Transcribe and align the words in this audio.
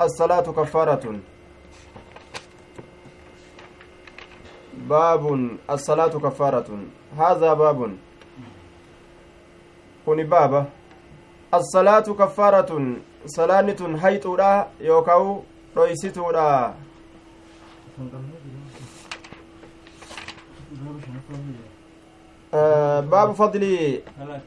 الصلاة 0.00 0.40
كفارة. 0.40 1.20
باب 4.74 5.22
الصلاة 5.70 6.08
كفارة. 6.08 6.68
هذا 7.18 7.52
باب. 7.54 7.96
كن 10.06 10.22
بابا. 10.22 10.64
الصلاة 11.54 12.00
كفارة. 12.00 12.96
صلاة 13.26 13.76
هيتودا 14.02 14.66
يوكاو 14.80 15.42
رويسيتودا 15.76 16.74
آه 22.54 23.00
باب 23.00 23.32
فضل 23.32 23.62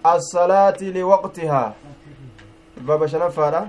الصلاة 0.06 0.78
لوقتها. 0.82 1.76
باب 2.78 3.06
شنفارة. 3.06 3.68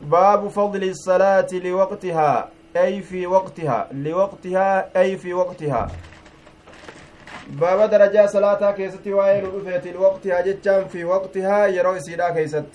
باب 0.00 0.48
فضل 0.48 0.84
الصلاة 0.84 1.46
لوقتها 1.52 2.48
أي 2.76 3.02
في 3.02 3.26
وقتها 3.26 3.88
لوقتها 3.92 5.00
أي 5.00 5.16
في 5.16 5.34
وقتها. 5.34 5.88
باب 7.48 7.90
درجة 7.90 8.26
صلاة 8.26 8.72
كيست 8.72 9.06
وائل 9.06 9.54
رفيت 9.54 9.86
الوقتها 9.86 10.40
جتشان 10.40 10.88
في 10.88 11.04
وقتها 11.04 11.66
يروي 11.66 12.00
سيدا 12.00 12.30
كيست. 12.30 12.70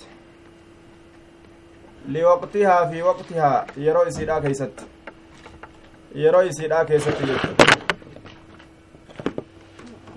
لوقتها 2.07 2.85
في 2.89 3.01
وقتها 3.03 3.65
يروي 3.77 4.11
سيدا 4.11 4.39
كيست. 4.39 4.85
يروي 6.15 6.51
سيدا 6.51 6.83
كيست 6.83 7.17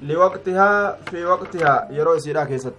لوقتها 0.03 0.99
في 1.11 1.25
وقتها 1.25 1.89
يروي 1.91 2.21
سيدا 2.21 2.45
كيست. 2.45 2.75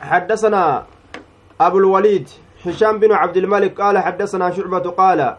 حدثنا 0.00 0.86
أبو 1.60 1.78
الوليد 1.78 2.28
هشام 2.66 2.98
بن 2.98 3.12
عبد 3.12 3.36
الملك 3.36 3.80
قال 3.80 3.98
حدثنا 3.98 4.50
شعبة 4.50 4.78
قال 4.90 5.36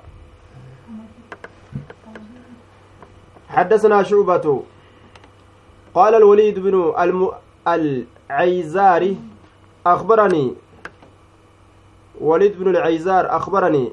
حدثنا 3.49 4.03
شعبة 4.03 4.63
قال 5.93 6.15
الوليد 6.15 6.59
بن 6.59 6.93
الم... 6.99 7.31
العيزاري 7.67 9.17
أخبرني 9.87 10.53
وليد 12.21 12.59
بن 12.59 12.67
العيزار 12.69 13.35
أخبرني 13.35 13.91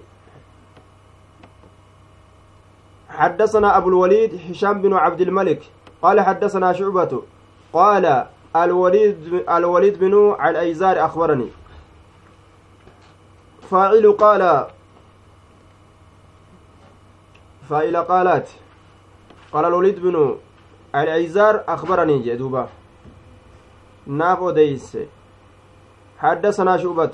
حدثنا 3.10 3.76
أبو 3.76 3.88
الوليد 3.88 4.40
هشام 4.50 4.82
بن 4.82 4.92
عبد 4.94 5.20
الملك 5.20 5.62
قال 6.02 6.20
حدثنا 6.20 6.72
شعبة 6.72 7.22
قال 7.72 8.26
الوليد 8.56 9.44
الوليد 9.48 9.98
بن 9.98 10.36
العيزار 10.44 11.04
أخبرني 11.04 11.48
فاعل 13.72 14.12
قال. 14.12 14.66
فاعل 17.68 17.96
قالات 17.96 18.48
قال 19.52 19.64
الوليد 19.64 20.00
بن 20.00 20.36
العيزار 20.94 21.64
أخبرني 21.68 22.18
جدوبا 22.18 22.68
ناف 24.06 24.42
أديس 24.42 24.98
حدثنا 26.18 26.76
شعبة. 26.76 27.10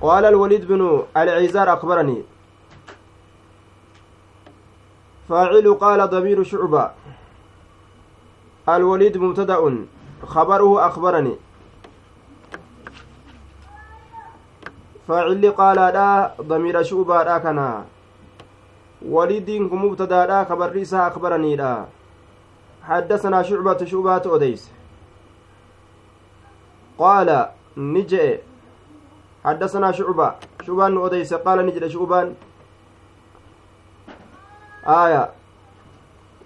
قال 0.00 0.24
الوليد 0.24 0.64
بن 0.68 1.02
العيزار 1.16 1.72
أخبرني. 1.72 2.22
فاعل 5.28 5.74
قال 5.74 6.10
ضمير 6.10 6.42
شعبة. 6.42 6.90
الوليد 8.68 9.18
مبتدأ. 9.18 9.86
خبره 10.26 10.86
أخبرني. 10.86 11.36
Faacilli 15.06 15.50
qaalaadha 15.60 16.08
damiira 16.50 16.84
shuubaadha 16.84 17.40
kana 17.40 17.66
walidiin 19.14 19.68
kun 19.70 19.78
mubtadaadha 19.78 20.44
kabarri 20.44 20.80
isaa 20.86 21.06
akbaraniidha 21.10 21.72
حدثنا 22.82 23.42
شعبة 23.42 23.84
شعبة 23.84 24.26
أديس 24.36 24.70
قال 26.98 27.28
نجئ. 27.76 28.40
حدثنا 29.44 29.92
شعبة 29.92 30.34
شعبان 30.66 30.98
أديس 31.06 31.34
قال 31.34 31.66
نجد 31.66 31.86
شعبان 31.86 32.34
آية. 34.86 35.30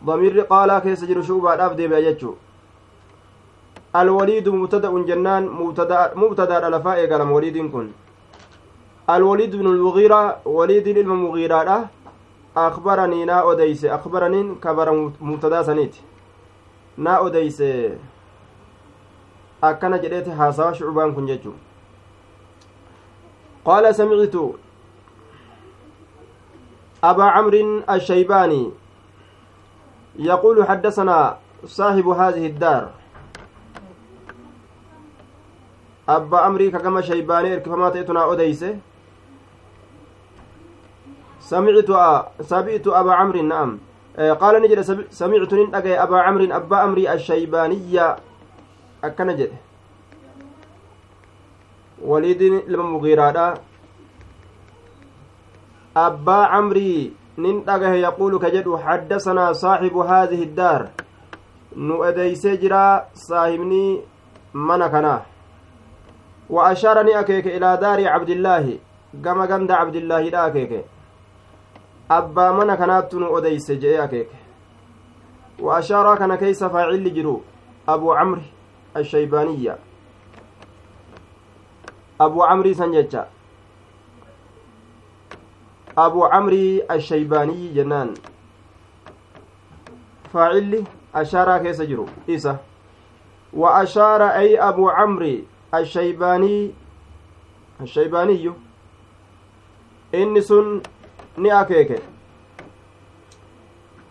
ضمير 0.04 0.40
قال 0.40 0.78
كيس 0.78 1.04
جر 1.04 1.22
شعبة 1.22 1.66
أبدي 1.66 1.88
بأجتشو 1.88 2.34
الوليد 3.96 4.48
مبتدأ 4.48 4.92
جنان 5.08 5.48
مبتدأ 5.48 6.12
مبتدأ 6.16 6.68
لفائق 6.68 7.16
لم 7.16 7.32
وليد 7.32 7.56
كن. 7.72 7.88
الوليد 9.10 9.56
بن 9.56 9.66
المغيرة 9.66 10.40
وليد 10.44 10.88
المغيرة 10.88 11.88
أخبرني 12.56 13.24
نا 13.24 13.52
أديس 13.52 13.84
أخبرني 13.84 14.54
كبر 14.62 15.12
مبتدا 15.20 15.62
سنيت. 15.62 15.94
نا 16.98 17.26
أديس 17.26 17.62
أكن 19.64 19.92
جديت 20.02 20.28
حاسا 20.28 20.72
شعبان 20.72 21.14
كن 21.14 21.26
ججو 21.26 21.52
قال 23.64 23.94
سمعت 23.94 24.34
أبا 27.04 27.24
عمرو 27.24 27.82
الشيباني 27.90 28.70
يقول 30.18 30.66
حدثنا 30.66 31.38
صاحب 31.66 32.08
هذه 32.08 32.46
الدار. 32.46 32.90
أبا 36.08 36.46
أمري 36.46 36.70
كما 36.70 37.00
شيباني 37.00 37.54
إركفما 37.54 37.88
تأتنا 37.88 38.32
أديسه 38.32 38.78
سمعت 41.46 41.90
سمعت 42.42 42.86
أبا 42.86 43.12
عمرو 43.12 43.42
نعم. 43.42 43.70
قال 44.40 44.54
نجد 44.62 44.80
سمعت 45.10 45.52
ننأجي 45.54 45.94
أبا 46.02 46.18
عمرو 46.26 46.44
أبا 46.50 46.84
أمري 46.84 47.04
الشيبانية. 47.12 48.16
أكن 49.04 49.28
وليد 52.02 52.42
لما 52.66 52.82
مغيرة 52.82 53.54
أبا 55.96 56.38
عمري 56.52 57.12
ننأجه 57.38 57.92
يقول 57.94 58.32
كجد 58.38 58.66
حدثنا 58.76 59.52
صاحب 59.52 59.96
هذه 59.96 60.42
الدار. 60.42 60.82
نؤديس 61.76 62.46
جرا 62.46 63.06
صاحبني 63.14 64.00
من 64.54 64.86
كنا 64.86 65.22
وأشارني 66.50 67.20
أكيك 67.20 67.46
إلى 67.46 67.76
دار 67.76 68.08
عبد 68.08 68.30
الله. 68.30 68.78
كما 69.24 69.44
قند 69.46 69.70
عبد 69.70 69.96
الله 69.96 70.22
لا 70.34 70.46
أكيك. 70.46 70.95
Abbaa 72.08 72.52
mana 72.52 72.76
kanaattu 72.76 73.20
nu 73.20 73.32
odeyse 73.32 73.76
jedhee 73.76 74.00
akeeke 74.00 74.36
wa 75.58 75.76
ashaaraa 75.76 76.16
kana 76.16 76.36
keeysa 76.36 76.70
faacilli 76.70 77.10
jiru 77.10 77.44
abuu 77.86 78.14
camri 78.14 78.52
ashaybaaniyya 78.94 79.78
abuu 82.18 82.46
camrii 82.48 82.74
san 82.74 82.92
jecha 82.92 83.26
abuu 85.96 86.28
camrii 86.30 86.82
ashaybaaniyyi 86.88 87.74
jennaan 87.74 88.14
faacilli 90.32 90.86
ashaaraa 91.12 91.60
keessa 91.60 91.86
jiru 91.86 92.08
isa 92.26 92.58
wa 93.52 93.76
ashaara 93.76 94.34
ay 94.34 94.58
abuu 94.60 94.90
camri 94.96 95.48
ashaybaanii 95.72 96.74
ashaybaaniyyu 97.82 98.54
inni 100.12 100.42
sun 100.42 100.82
ni 101.36 101.50
akeeke 101.60 101.98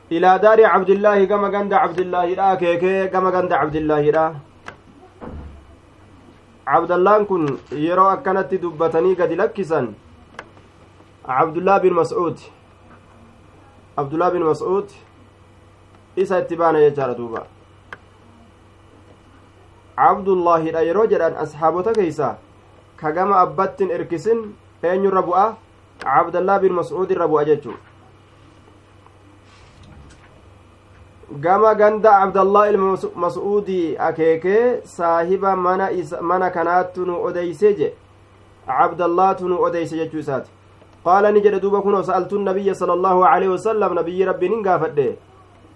ilaa 0.09 0.38
daari 0.40 0.63
cabdillaahi 0.74 1.28
gama 1.28 1.50
ganda 1.56 1.80
cabdillaahidha 1.84 2.50
akeeke 2.56 2.91
gama 3.13 3.31
ganda 3.36 3.59
cabdillaahidha 3.62 4.25
cabdallaan 6.66 7.25
kun 7.31 7.44
yeroo 7.85 8.09
akkanatti 8.16 8.58
dubbatanii 8.62 9.16
gadi 9.22 9.35
lakkisan 9.41 9.88
cabdullaa 11.28 11.79
bin 11.88 11.94
mas'uud 12.02 12.38
abdullaa 14.03 14.32
bin 14.38 14.44
mas'uud 14.52 14.90
isa 16.23 16.40
itti 16.46 16.55
baana 16.61 16.79
jechaadha 16.85 17.17
duuba 17.17 17.41
cabdullaahidha 20.00 20.82
yeroo 20.90 21.08
jedhan 21.14 21.35
asxaabota 21.44 21.94
keeysa 22.00 22.35
ka 23.02 23.11
gama 23.11 23.35
abbattin 23.46 23.90
erkisin 24.00 24.41
eenyurra 24.84 25.22
bu'a 25.29 25.46
cabdallaa 26.05 26.59
bin 26.63 26.73
mas'uud 26.79 27.11
irra 27.11 27.28
bu'a 27.34 27.46
jechuu 27.49 27.78
gama 31.46 31.73
ganda 31.75 32.11
cabdallaa 32.22 32.66
ilma 32.72 32.97
mas'uudii 33.25 33.97
akeekee 34.09 34.81
saahiba 34.97 35.55
mana 35.55 35.90
mana 36.22 36.49
kanaattu 36.57 37.05
nu 37.05 37.22
odeyse 37.29 37.73
je 37.79 37.93
cabdallaatu 38.67 39.49
nu 39.49 39.61
odeyse 39.69 39.96
jechuu 40.02 40.19
isaati 40.25 40.52
qaala 41.05 41.31
ni 41.31 41.41
jedhe 41.46 41.59
duuba 41.63 41.81
kunoo 41.85 42.03
sa'altu 42.09 42.40
nabiyya 42.40 42.75
sala 42.75 42.93
allaahu 42.97 43.25
aleyhi 43.31 43.53
wasalam 43.53 43.93
nabiyyi 43.99 44.25
rabbiin 44.31 44.53
hin 44.55 44.63
gaafadhe 44.67 45.07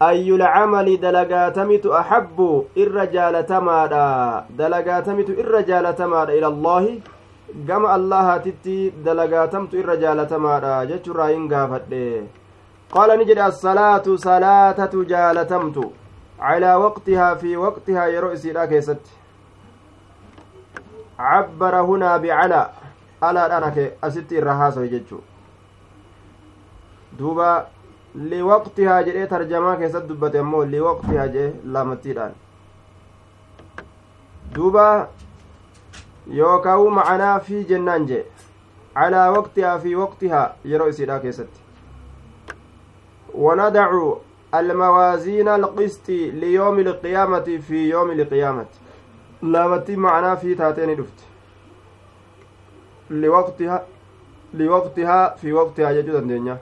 ayyulcamali 0.08 0.98
dalagaatamitu 1.06 1.94
axabbu 2.02 2.50
irra 2.84 3.06
jaalatamaadha 3.16 4.04
dalagaatamitu 4.62 5.40
irra 5.44 5.62
jaalatamaadha 5.70 6.38
ila 6.40 6.48
allaahi 6.54 7.02
gama 7.70 7.90
allahaatitti 7.98 8.76
dalagaatamtu 9.06 9.78
irra 9.84 9.96
jaalatamaadha 10.04 10.74
jechuurraa 10.92 11.30
hin 11.30 11.48
gaafadhe 11.54 12.04
qaala 12.94 13.18
ni 13.22 13.26
jedhe 13.30 13.44
assalaatu 13.46 14.18
salaatatu 14.26 15.06
jaalatamtu 15.14 15.86
calaa 16.42 16.76
waqtihaa 16.84 17.32
fi 17.44 17.56
waqtihaa 17.64 18.08
yeroo 18.16 18.32
isiidha 18.38 18.68
keessatti 18.74 19.12
cabbara 21.18 21.82
hunaa 21.90 22.20
bicalaa 22.26 22.68
alaadhaan 23.30 23.64
ake 23.70 23.86
asitti 24.10 24.36
irra 24.42 24.54
haasawe 24.62 24.90
jechuu 24.96 25.22
duuba 27.20 27.48
liwaqtihaa 28.34 29.02
jedhee 29.08 29.28
tarjamaa 29.34 29.76
keessatti 29.82 30.10
dubbate 30.14 30.40
ammoo 30.44 30.66
liwaqtihaa 30.76 31.28
jedhe 31.38 31.74
laamattiidhaan 31.78 32.34
duuba 34.56 34.86
yookaa'u 36.38 36.90
macanaa 36.90 37.40
fi 37.40 37.64
jennaan 37.70 38.08
jee 38.08 38.26
calaa 38.94 39.32
waqtihaa 39.32 39.80
fi 39.80 39.96
waqtihaa 39.96 40.48
yeroo 40.66 40.88
isiidha 40.88 41.20
keessatti 41.20 41.60
وندع 43.34 44.14
الموازين 44.54 45.48
القسط 45.48 46.10
ليوم 46.10 46.80
القيامة 46.80 47.60
في 47.68 47.90
يوم 47.90 48.12
القيامة. 48.12 48.66
لامتي 49.42 49.96
معنا 49.96 50.36
في 50.36 50.56
تاتين 50.56 50.96
دفت. 50.96 51.20
لوقتها 53.10 53.86
لوقتها 54.54 55.36
في 55.42 55.54
وقتها 55.54 55.90
يجوز 55.92 56.16
الدنيا 56.16 56.58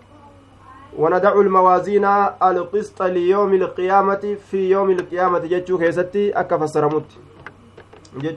وندع 0.98 1.34
الموازين 1.34 2.06
القسط 2.44 3.02
ليوم 3.02 3.54
القيامة 3.54 4.38
في 4.52 4.70
يوم 4.70 4.90
القيامة 4.92 5.40
جتشو 5.40 5.78
كيستي 5.78 6.32
أكا 6.32 6.58
فسرمت 6.58 7.06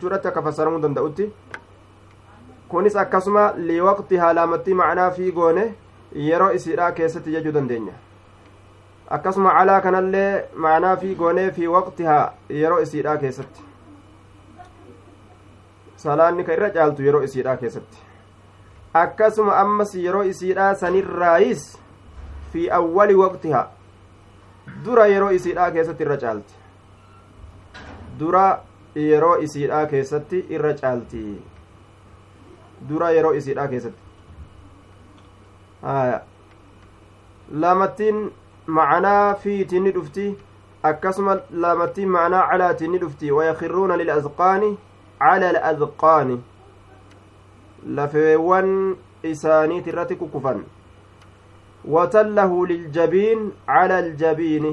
رت 0.04 0.26
أكا 0.26 0.40
فسرمت 0.40 0.82
دندأتي 0.84 1.30
kunis 2.70 2.96
akkasuma 2.96 3.52
liwaqtihaa 3.56 4.34
laamattii 4.34 4.74
macnaa 4.80 5.10
fi 5.10 5.32
goone 5.32 5.62
yeroo 6.26 6.50
isiidhaa 6.58 6.92
keessatti 6.98 7.32
jechuu 7.34 7.52
dandeenya 7.54 7.94
akkasuma 9.16 9.54
calaa 9.56 9.80
kanallee 9.86 10.44
maanaa 10.66 10.96
fi 10.96 11.14
goonee 11.22 11.50
fi 11.56 11.68
waqtihaa 11.72 12.22
yeroo 12.60 12.78
isiidhaa 12.84 13.16
keessatti 13.24 13.64
salaanni 16.04 16.44
ka 16.44 16.52
irra 16.58 16.70
caaltu 16.76 17.08
yeroo 17.08 17.22
isiidhaa 17.30 17.56
keessatti 17.64 17.98
akkasuma 19.02 19.58
ammas 19.64 19.94
yeroo 20.04 20.22
isiidhaa 20.32 20.70
sanirraayis 20.84 21.66
fi 22.52 22.70
awwali 22.80 23.20
waqtihaa 23.24 23.66
dura 24.84 25.06
yeroo 25.16 25.30
isiidhaa 25.40 25.70
keessatti 25.78 26.08
irra 26.08 26.16
caalti 26.26 26.54
dura 28.22 28.44
yeroo 28.94 29.36
isiidhaa 29.46 29.86
keessatti 29.86 30.44
irra 30.56 30.74
caalti 30.82 31.22
dura 32.88 33.10
yeroo 33.16 33.32
isiidhaa 33.40 33.68
keessatti 33.68 34.08
lamattiin 37.64 38.32
macanaa 38.66 39.34
fiitiin 39.34 39.84
ni 39.84 39.94
dhufti 39.94 40.26
akkasuma 40.82 41.36
lamattiin 41.50 42.10
macanaa 42.16 42.48
calaatiin 42.50 42.92
ni 42.92 43.00
dhufti 43.04 43.32
wayakirruuna 43.38 43.96
lilasqaani 44.02 44.78
cala 45.18 45.48
aladqaani 45.48 46.42
lafeewwan 48.00 48.76
isaaniit 49.32 49.86
irratti 49.86 50.16
kukkufan 50.16 50.64
watallahu 51.96 52.66
liljabiin 52.66 53.50
cala 53.66 53.96
aljabiini 54.04 54.72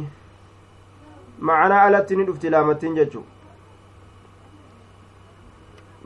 macanaa 1.39 1.81
alatti 1.83 2.15
ni 2.15 2.25
dhufti 2.27 2.49
laamattiin 2.49 2.95
jechu 2.95 3.25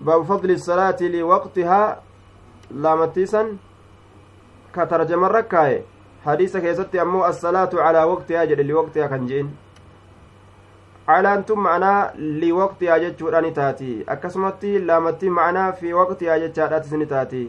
baabu 0.06 0.26
fadli 0.26 0.60
salaati 0.60 1.10
liwaqtihaa 1.16 1.98
laamattiisan 2.86 3.58
ka 4.78 4.86
tarjaman 4.94 5.32
rakkaaye 5.32 5.84
hadiisa 6.26 6.62
keessatti 6.62 7.00
ammoo 7.04 7.24
assalaatu 7.32 7.78
calaa 7.84 8.08
waqtihaa 8.12 8.46
jedhe 8.52 8.64
liwaqtihaa 8.70 9.10
kan 9.14 9.28
je'in 9.32 9.52
calaantun 11.12 11.60
ma'anaa 11.68 12.12
liwaqtihaa 12.42 13.00
jechuudha 13.06 13.42
ni 13.46 13.52
taati 13.60 13.92
akkasumatti 14.16 14.74
laamattii 14.90 15.30
ma'anaa 15.38 15.70
fi 15.80 15.94
waqtihaa 16.00 16.40
jechaadhaatis 16.44 16.92
ni 17.02 17.06
taati 17.14 17.46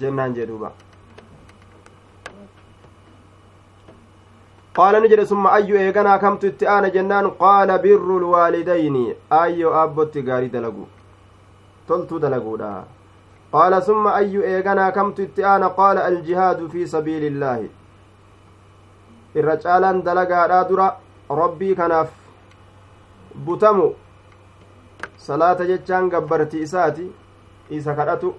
jennaan 0.00 0.34
jedhuuba 0.40 0.72
qaala 4.80 5.00
ni 5.00 5.08
jedhe 5.14 5.26
summa 5.32 5.52
ayyu 5.58 5.76
eeganaa 5.84 6.18
kamtu 6.18 6.46
itti 6.52 6.66
aana 6.74 6.90
jennaan 6.98 7.30
qaala 7.44 7.78
birru 7.86 8.20
toltuu 11.86 12.18
dalaguudha 12.18 12.72
قال 13.52 13.82
ثم 13.82 14.06
أي 14.08 14.44
إيغانا 14.44 14.90
كمت 14.90 15.20
اتآن 15.20 15.64
قال 15.64 15.98
الجهاد 15.98 16.66
في 16.72 16.86
سبيل 16.86 17.24
الله 17.24 17.68
الرجالان 19.36 20.02
دلقا 20.02 20.46
رادرا 20.46 20.88
ربي 21.30 21.74
كناف 21.74 22.08
بتمو 23.46 23.92
صلاة 25.18 25.60
جتشان 25.70 26.10
قبرتي 26.10 26.62
إساتي 26.62 27.06
إسا 27.72 27.92
كرأتو 27.92 28.32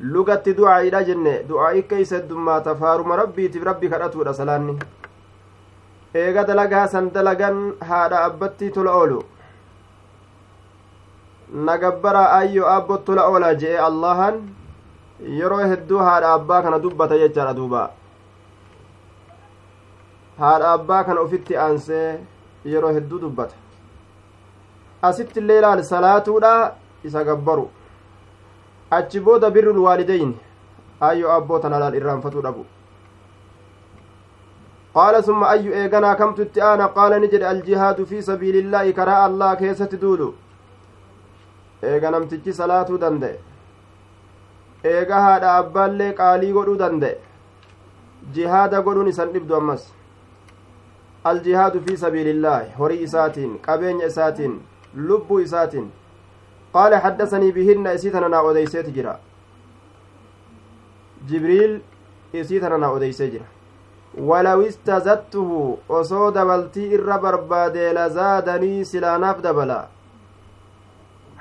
lugatti 0.00 0.54
du'aa'iidha 0.54 1.00
jenne 1.06 1.32
du'aa'ii 1.48 1.82
keeysa 1.90 2.20
dummaata 2.28 2.74
faaruma 2.80 3.16
rabbiitiif 3.20 3.64
rabbi 3.68 3.88
kadhatuudha 3.92 4.34
salaanni 4.40 4.74
eega 6.20 6.44
dalagaa 6.50 6.84
san 6.92 7.08
dalagan 7.16 7.58
haadha 7.88 8.20
abbatti 8.26 8.70
tola 8.76 8.92
oolu 8.98 9.18
nagabbara 11.52 12.32
ayyo 12.32 12.68
abbottu 12.68 13.14
la 13.14 13.28
oola 13.28 13.54
je'e 13.54 13.78
allahan 13.78 14.40
yeroo 15.38 15.58
hedduu 15.70 15.98
haadha 15.98 16.32
abbaa 16.32 16.62
kana 16.62 16.78
dubbata 16.78 17.18
jechaadha 17.18 17.54
duuba 17.54 17.90
haadha 20.38 20.72
abbaa 20.72 21.04
kana 21.04 21.22
ufitti 21.22 21.56
aansee 21.56 22.18
yeroo 22.64 22.92
hedduu 22.92 23.18
dubbata 23.18 23.54
asitti 25.02 25.40
illee 25.40 25.58
ilaal 25.58 25.82
salaatuudha 25.92 26.52
isa 27.04 27.24
gabbaru 27.24 27.70
achi 28.90 29.20
booda 29.20 29.50
birrul 29.50 29.78
waalideyn 29.86 30.34
ayyo 31.00 31.32
abboo 31.32 31.58
tana 31.58 31.78
laal 31.78 31.94
irraanfatuu 31.94 32.42
dhabu 32.42 32.66
qaala 34.94 35.22
summa 35.22 35.48
ayyu 35.54 35.72
eeganaa 35.80 36.14
kamtu 36.20 36.42
itti 36.42 36.60
aana 36.68 36.88
qaala 36.96 37.18
ni 37.18 37.28
jedhe 37.32 37.46
aljihaadu 37.54 38.06
fi 38.06 38.22
sabiilillaahi 38.30 38.92
karaa 39.00 39.24
allah 39.24 39.50
eega 41.82 42.10
namtichi 42.10 42.52
salaatuu 42.60 42.98
danda'e 43.04 43.38
eega 44.94 45.20
haadha 45.26 45.54
abbaallee 45.60 46.12
qaalii 46.22 46.52
godhuu 46.56 46.78
danda'e 46.78 47.14
jihaada 48.34 48.80
godhuun 48.88 49.08
isan 49.12 49.32
dhibdu 49.36 49.56
ammas 49.60 49.84
aljihaadu 51.32 51.80
fi 51.86 51.96
sabiilillaahi 52.04 52.72
horii 52.78 53.02
isaatiin 53.08 53.58
qabeenya 53.68 54.06
isaatiin 54.12 54.58
lubbuu 55.10 55.40
isaatiin 55.46 55.88
qaala 56.72 56.98
haddasanii 57.06 57.52
bihinna 57.58 57.92
isii 57.98 58.10
tana 58.16 58.28
naa 58.34 58.42
odeyseeti 58.50 58.92
jira 58.98 59.18
jibriil 61.30 61.80
isii 62.32 62.60
tana 62.60 62.78
naa 62.78 62.90
odeysee 62.96 63.30
jira 63.30 63.46
walaw 64.30 64.62
istazattuhu 64.66 65.78
osoo 66.00 66.30
dabaltii 66.38 66.88
irra 66.98 67.18
barbaadee 67.24 67.92
lazaadanii 67.98 68.84
silaanaaf 68.90 69.42
dabala 69.46 69.78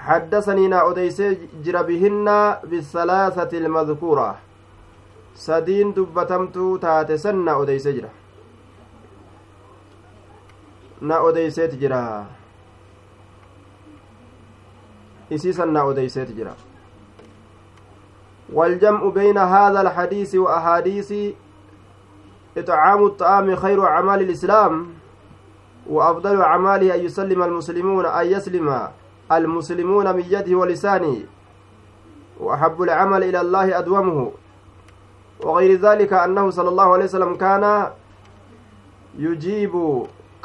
حدثني 0.07 0.67
نا 0.67 0.91
أديسي 0.91 1.37
جرى 1.63 1.83
بهن 1.83 2.27
بالثلاثة 2.63 3.57
المذكورة. 3.57 4.35
سدين 5.35 5.93
دبتمتو 5.93 6.77
تاتسن 6.77 7.47
أديسي 7.49 7.91
جرى. 7.91 8.09
نا 11.01 11.29
أديسي 11.29 11.67
جرى 11.67 12.25
إسيسا 15.33 15.65
نا 15.65 15.89
أديسي 15.89 16.25
جرى 16.25 16.53
والجمع 18.53 19.09
بين 19.09 19.37
هذا 19.37 19.81
الحديث 19.81 20.35
وأحاديث 20.35 21.13
إطعام 22.57 23.05
الطعام 23.05 23.55
خير 23.55 23.85
أعمال 23.85 24.21
الإسلام 24.21 24.87
وأفضل 25.89 26.41
أعماله 26.41 26.95
أن 26.95 26.99
يسلم 27.05 27.43
المسلمون 27.43 28.05
أن 28.05 28.25
يسلم 28.25 28.87
المسلمون 29.31 30.15
من 30.15 30.25
يده 30.29 30.55
ولسانه 30.55 31.17
وأحب 32.39 32.81
العمل 32.81 33.23
إلى 33.23 33.41
الله 33.41 33.79
أدومه. 33.79 34.31
وغير 35.43 35.79
ذلك 35.79 36.13
أنه 36.13 36.49
صلى 36.49 36.69
الله 36.69 36.93
عليه 36.93 37.03
وسلم 37.05 37.35
كان 37.35 37.91
يجيب 39.19 39.73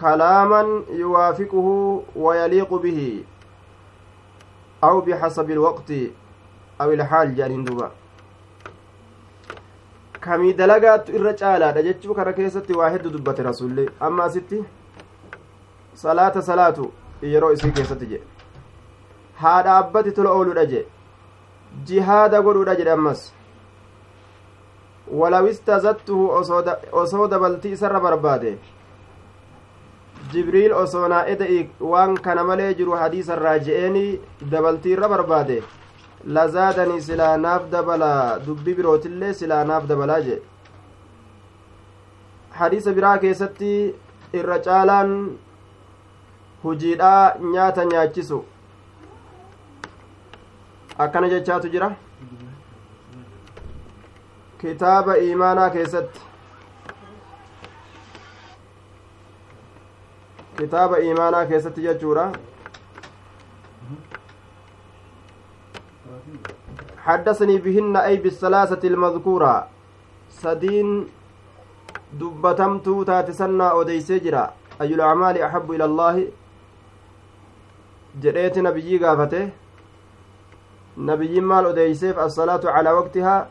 كلاما 0.00 0.82
يوافقه 0.90 2.02
ويليق 2.16 2.74
به 2.74 3.24
أو 4.84 5.00
بحسب 5.00 5.50
الوقت 5.50 5.92
أو 6.80 6.92
الحال. 6.92 7.34
جانين 7.34 7.64
دوبا. 7.64 7.90
kamii 10.22 10.52
dalagaattu 10.54 11.12
irra 11.18 11.32
caalaadha 11.34 11.82
jechuu 11.82 12.14
kana 12.14 12.32
keessatti 12.32 12.76
waa 12.80 12.90
heddu 12.94 13.10
dubbate 13.10 13.42
rasulli 13.42 13.88
amma 14.08 14.24
asitti 14.24 14.58
salaata 16.02 16.42
salaatu 16.48 16.84
yeroo 17.32 17.50
isii 17.56 17.72
keessatti 17.78 18.06
jedhe 18.12 18.31
haa 19.42 19.62
dhaabbati 19.68 20.12
tola 20.18 20.30
ooludha 20.38 20.64
jee 20.72 20.84
jihaada 21.90 22.42
godhuudha 22.49 22.75
jedhe 22.80 22.92
ammas 22.96 23.22
walaw 25.20 25.44
istazattuhu 25.52 26.28
osoo 27.02 27.26
dabaltii 27.34 27.72
isarra 27.78 28.00
barbaade 28.06 28.52
jibriil 30.32 30.72
osoo 30.82 31.08
naa 31.12 31.25
eda'i 31.34 31.58
waan 31.92 32.14
kana 32.26 32.44
malee 32.50 32.70
jiru 32.80 32.99
hadiisarraa 33.02 33.58
je'eeni 33.68 34.04
dabaltii 34.54 34.92
irra 34.96 35.08
barbaade 35.14 35.58
lazaadanii 36.37 37.02
silaa 37.08 37.34
naaf 37.44 37.68
dabala 37.75 38.12
dubbi 38.46 38.75
birootillee 38.80 39.32
silaa 39.40 39.64
naaf 39.72 39.88
dabalaa 39.92 40.20
jedhe 40.28 40.42
hadiisa 42.61 42.92
biraa 43.00 43.18
keessatti 43.26 43.72
irra 44.40 44.58
caalaan 44.68 45.12
hujiidhaa 46.64 47.34
nyaata 47.52 47.84
nyaachisu 47.92 48.44
akkana 50.99 51.28
jechaatu 51.28 51.68
jira. 51.68 51.96
Kitaaba 54.61 55.18
iimaanaa 55.18 55.70
keessatti. 55.70 56.20
Kitaaba 60.56 60.99
iimaanaa 60.99 61.46
keessatti 61.46 61.82
jechuudha. 61.82 62.32
حدثني 67.06 67.58
بهن 67.58 67.96
أي 67.96 68.16
بالثلاثة 68.16 68.88
المذكورة 68.88 69.68
سدين 70.30 71.08
دبتمت 72.12 72.88
تاتسنى 73.06 73.70
أوديسي 73.70 74.18
جرا 74.18 74.52
أي 74.80 74.94
الأعمال 74.94 75.42
أحب 75.42 75.72
إلى 75.72 75.84
الله 75.84 76.16
جريت 78.22 78.58
نبيي 78.58 79.04
قافته 79.04 79.49
نبيي 80.99 81.40
مال 81.40 81.64
أوديسيف 81.64 82.18
الصلاة 82.18 82.61
على 82.64 82.92
وقتها 82.92 83.49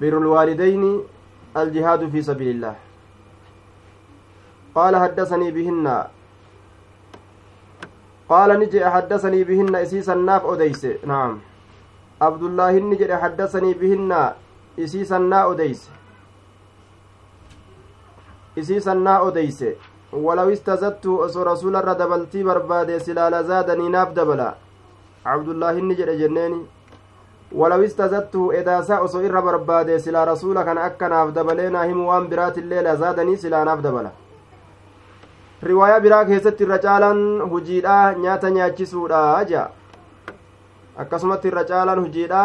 بر 0.00 0.18
الوالدين 0.18 1.02
الجهاد 1.56 2.10
في 2.10 2.22
سبيل 2.22 2.56
الله. 2.56 2.76
قال 4.74 4.96
حدثني 4.96 5.50
بهن. 5.50 6.04
قال 8.28 8.60
نجي 8.60 8.86
حدثني 8.86 9.44
بهن 9.44 9.76
إسيسا 9.76 10.14
ناف 10.14 10.46
أديس. 10.46 10.86
نعم. 11.06 11.38
عبد 12.20 12.42
الله 12.42 12.70
نجي 12.70 13.16
حدثني 13.16 13.74
بهن 13.74 14.32
إسيسا 14.78 15.18
نا 15.18 15.52
أديس. 15.52 15.90
إسيسا 18.58 18.94
نا 18.94 19.28
أديس. 19.28 19.64
ولو 20.12 20.52
استزدت 20.52 21.06
أسو 21.06 21.42
رسول 21.42 21.76
الردبلتي 21.76 22.42
بربادي 22.42 22.96
دبلا 25.28 25.32
عبد 25.32 25.48
الله 25.48 25.72
نجي 25.72 26.04
جنيني 26.16 26.60
ولو 27.52 27.84
استزدته 27.84 28.60
إداسا 28.60 29.04
أسو 29.04 29.20
إر 29.20 29.40
بربادي 29.40 29.98
سلا 29.98 30.24
رسول 30.24 30.62
كان 30.62 30.78
أكناف 30.78 31.28
دبلينا 31.30 31.84
هم 31.92 32.00
وان 32.00 32.28
برات 32.28 32.58
الليل 32.58 32.96
زادني 32.96 33.36
سلا 33.36 33.64
ناف 33.64 33.80
دبلا 33.80 34.10
riwaayaa 35.62 36.00
biraa 36.00 36.24
keessatti 36.24 36.62
irra 36.64 36.78
caalaan 36.78 37.22
hujiidha 37.50 38.14
nyaata 38.24 38.50
nyaachisuudha 38.56 39.22
jea 39.48 39.64
akkasumatti 41.02 41.48
irra 41.50 41.64
caalaan 41.70 42.02
hujiidha 42.04 42.42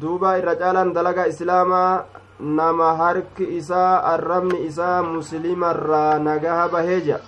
duuba 0.00 0.38
irra 0.40 0.54
caalaan 0.62 0.94
dalaga 0.96 1.26
islaamaa 1.32 2.04
nama 2.40 2.96
harki 2.96 3.44
isaa 3.58 4.02
arrabni 4.14 4.64
isaa 4.70 5.02
muslimarraa 5.02 6.18
nagaha 6.18 6.68
bahee 6.68 7.00
jea 7.00 7.20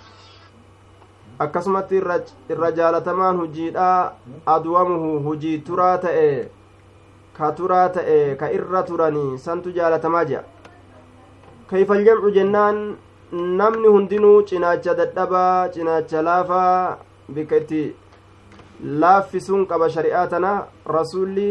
akkasumatti 1.45 1.97
irra 2.51 2.71
jaalatamaan 2.79 3.41
hujiidha 3.41 3.89
adwamuhu 4.55 5.19
hujii 5.27 5.59
turaa 5.67 5.97
ta'e 6.05 6.29
ka 7.39 7.51
turaa 7.59 7.89
ta'e 7.97 8.37
ka 8.41 8.51
irra 8.59 8.83
turanii 8.91 9.39
santu 9.47 9.75
jaalatamaa 9.79 10.25
jea 10.31 10.43
kayfaljamcu 11.71 12.33
jennaan 12.39 12.81
namni 13.61 13.89
hundinuu 13.97 14.43
cinaacha 14.51 14.95
dadhabaa 15.03 15.69
cinaacha 15.77 16.23
laafaa 16.31 16.99
bika 17.39 17.57
itti 17.63 17.85
laaffisuun 19.05 19.67
qaba 19.73 19.89
shari'aa 19.97 20.27
tana 20.35 20.53
rasulli 20.99 21.49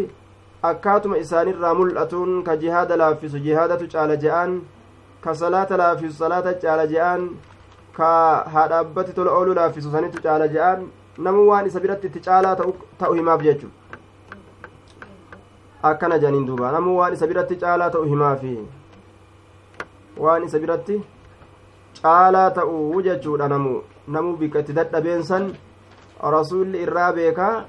akkaatuma 0.70 1.18
isaanirraa 1.24 1.74
mul'atuun 1.82 2.44
ka 2.44 2.56
jihaada 2.64 2.98
laaffisu 3.02 3.40
jihaadatu 3.48 3.88
caala 3.96 4.16
je'an 4.24 4.62
ka 5.26 5.36
salaata 5.42 5.78
laaffisu 5.84 6.18
salaata 6.24 6.54
caala 6.64 6.88
je'an 6.94 7.30
ka 7.98 8.12
haadhaabbati 8.58 9.18
tola 9.18 9.36
ooluu 9.40 9.58
laaffisu 9.62 9.92
sanitu 9.98 10.24
caala 10.28 10.48
je'an 10.56 10.86
namu 11.28 11.50
waan 11.50 11.68
isa 11.72 11.84
biratti 11.88 12.08
itti 12.14 12.26
caalaa 12.30 12.56
ta'u 12.62 13.14
himaaf 13.20 13.44
jechu 13.50 13.74
akkana 15.92 16.22
janiin 16.24 16.48
duuba 16.52 16.72
namu 16.78 16.98
waan 17.02 17.20
isa 17.20 17.28
biratti 17.34 17.62
caalaa 17.66 17.92
ta'u 17.98 18.08
himaafi 18.14 18.56
waan 20.18 20.48
isa 20.50 20.60
biratti 20.64 21.04
caalaa 22.02 22.50
ta'uu 22.52 23.02
jechuudha 23.08 23.48
namu. 23.48 23.82
Namu 24.08 24.38
bika 24.38 24.60
itti 24.60 24.74
dadhabeensan 24.78 25.54
rasulli 26.36 26.82
irraa 26.86 27.12
beekaa 27.18 27.66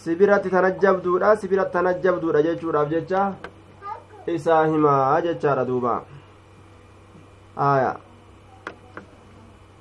sibiratti 0.00 0.50
tanajjabduudha 0.54 1.36
sibiratti 1.42 1.72
tanajjabduudha 1.76 2.42
jechuudhaaf 2.46 2.88
jecha 2.94 3.22
isaa 4.36 4.64
himaa 4.66 5.20
jechaadha 5.26 5.64
duuba. 5.70 5.94
Aya 7.56 7.96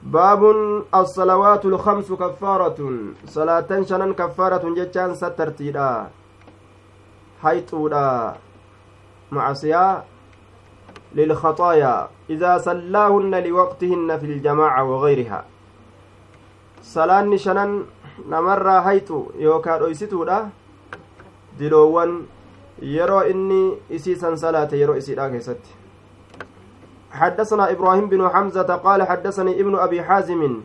baabun 0.04 0.84
assalawaatu 0.92 1.72
lkamsu 1.72 2.18
kaffaaratun 2.18 3.16
salaatan 3.26 3.86
shanan 3.88 4.16
kaffaaratun 4.16 4.76
jechaan 4.76 5.16
sattartiidha 5.16 6.10
hayxuudha 7.44 8.36
macasiyaa 9.32 10.04
للخطايا 11.16 12.10
إذا 12.30 12.58
صلاهن 12.58 13.34
لوقتهن 13.44 14.10
في 14.18 14.26
الجماعة 14.26 14.82
وغيرها 14.84 15.46
صلاني 16.82 17.38
شنن 17.38 17.86
نمر 18.30 18.70
هيتو 18.70 19.38
يوكا 19.38 19.78
دويستودا 19.78 20.50
دلوان 21.60 22.12
يرو 22.82 23.20
إني 23.20 23.78
إسيسا 23.92 24.36
صلاة 24.36 24.72
يرو 24.74 24.98
إسيدا 24.98 25.30
كيست 25.30 25.83
حدثنا 27.14 27.72
إبراهيم 27.72 28.10
بن 28.10 28.30
حمزة 28.30 28.76
قال 28.76 29.04
حدثني 29.04 29.62
ابن 29.62 29.76
أبي 29.80 30.04
حازم 30.04 30.62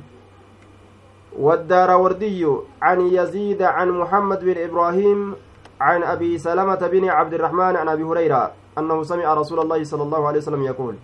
والدار 1.38 1.90
وردي 2.00 2.46
عن 2.82 3.00
يزيد 3.00 3.62
عن 3.62 3.88
محمد 3.90 4.44
بن 4.44 4.62
إبراهيم 4.62 5.34
عن 5.80 6.02
أبي 6.02 6.38
سلمة 6.38 6.86
بن 6.92 7.08
عبد 7.08 7.34
الرحمن 7.34 7.76
عن 7.76 7.88
أبي 7.88 8.02
هريرة 8.02 8.52
أنه 8.78 9.02
سمع 9.02 9.34
رسول 9.34 9.60
الله 9.60 9.84
صلى 9.84 10.02
الله 10.02 10.26
عليه 10.26 10.38
وسلم 10.38 10.62
يقول 10.64 10.94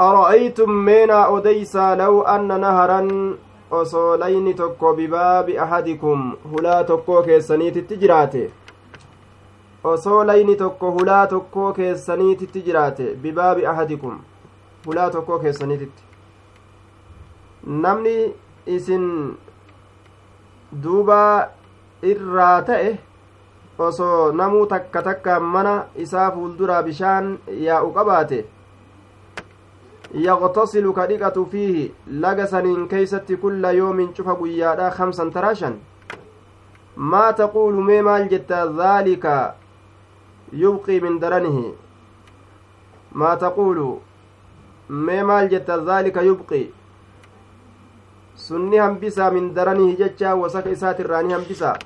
أرأيتم 0.00 0.70
مينا 0.70 1.38
أديسا 1.38 1.94
لو 1.94 2.22
أن 2.22 2.60
نهرا 2.60 3.00
osolayni 3.70 4.54
tokko 4.54 4.94
bibaabi 4.94 5.58
ahadikum 5.58 6.32
hulaa 6.52 6.84
tokkoo 6.84 7.22
keessaniititti 7.22 7.96
jiraate 7.96 8.50
osoo 9.84 10.24
layni 10.26 10.56
tokko 10.56 10.90
hulaa 10.92 11.26
tokkoo 11.26 11.72
keessaniititti 11.72 12.62
jiraate 12.62 13.14
bibaabi 13.22 13.66
ahadikum 13.66 14.18
hulaa 14.86 15.10
tokkoo 15.10 15.38
keessaniititti 15.38 16.02
namni 17.84 18.34
isin 18.66 19.06
duuba 20.82 21.48
irraa 22.02 22.62
ta'e 22.62 22.98
osoo 23.78 24.32
namuu 24.32 24.66
takka 24.66 25.02
takkaan 25.02 25.42
mana 25.42 25.74
isaa 26.06 26.30
fuulduraa 26.30 26.82
bishaan 26.82 27.38
yaa'u 27.66 27.92
qabaate 27.98 28.40
yaqtasilu 30.26 30.92
ka 30.92 31.06
dhiqatu 31.06 31.46
fiihi 31.52 31.92
laga 32.24 32.46
saniin 32.46 32.88
keeysatti 32.88 33.36
kulla 33.36 33.72
yoomin 33.72 34.12
cufa 34.14 34.34
guyyaadha 34.34 34.90
kamsan 34.98 35.30
taraashan 35.30 35.78
maa 36.96 37.32
taquulu 37.32 37.82
mee 37.82 38.02
maal 38.02 38.28
jetta 38.28 38.66
dhaalika 38.78 39.34
yubqii 40.52 41.00
min 41.00 41.18
daranihi 41.20 41.74
maa 43.12 43.36
taquulu 43.36 43.86
mee 45.06 45.22
maal 45.22 45.48
jetta 45.54 45.76
dhaalika 45.88 46.22
yubqii 46.22 46.66
sunni 48.46 48.76
hambisaa 48.84 49.30
min 49.30 49.54
daranihi 49.54 49.96
jecha 49.96 50.34
wasaka 50.42 50.70
isaatirraa 50.76 51.22
ni 51.22 51.32
hambisaa 51.32 51.76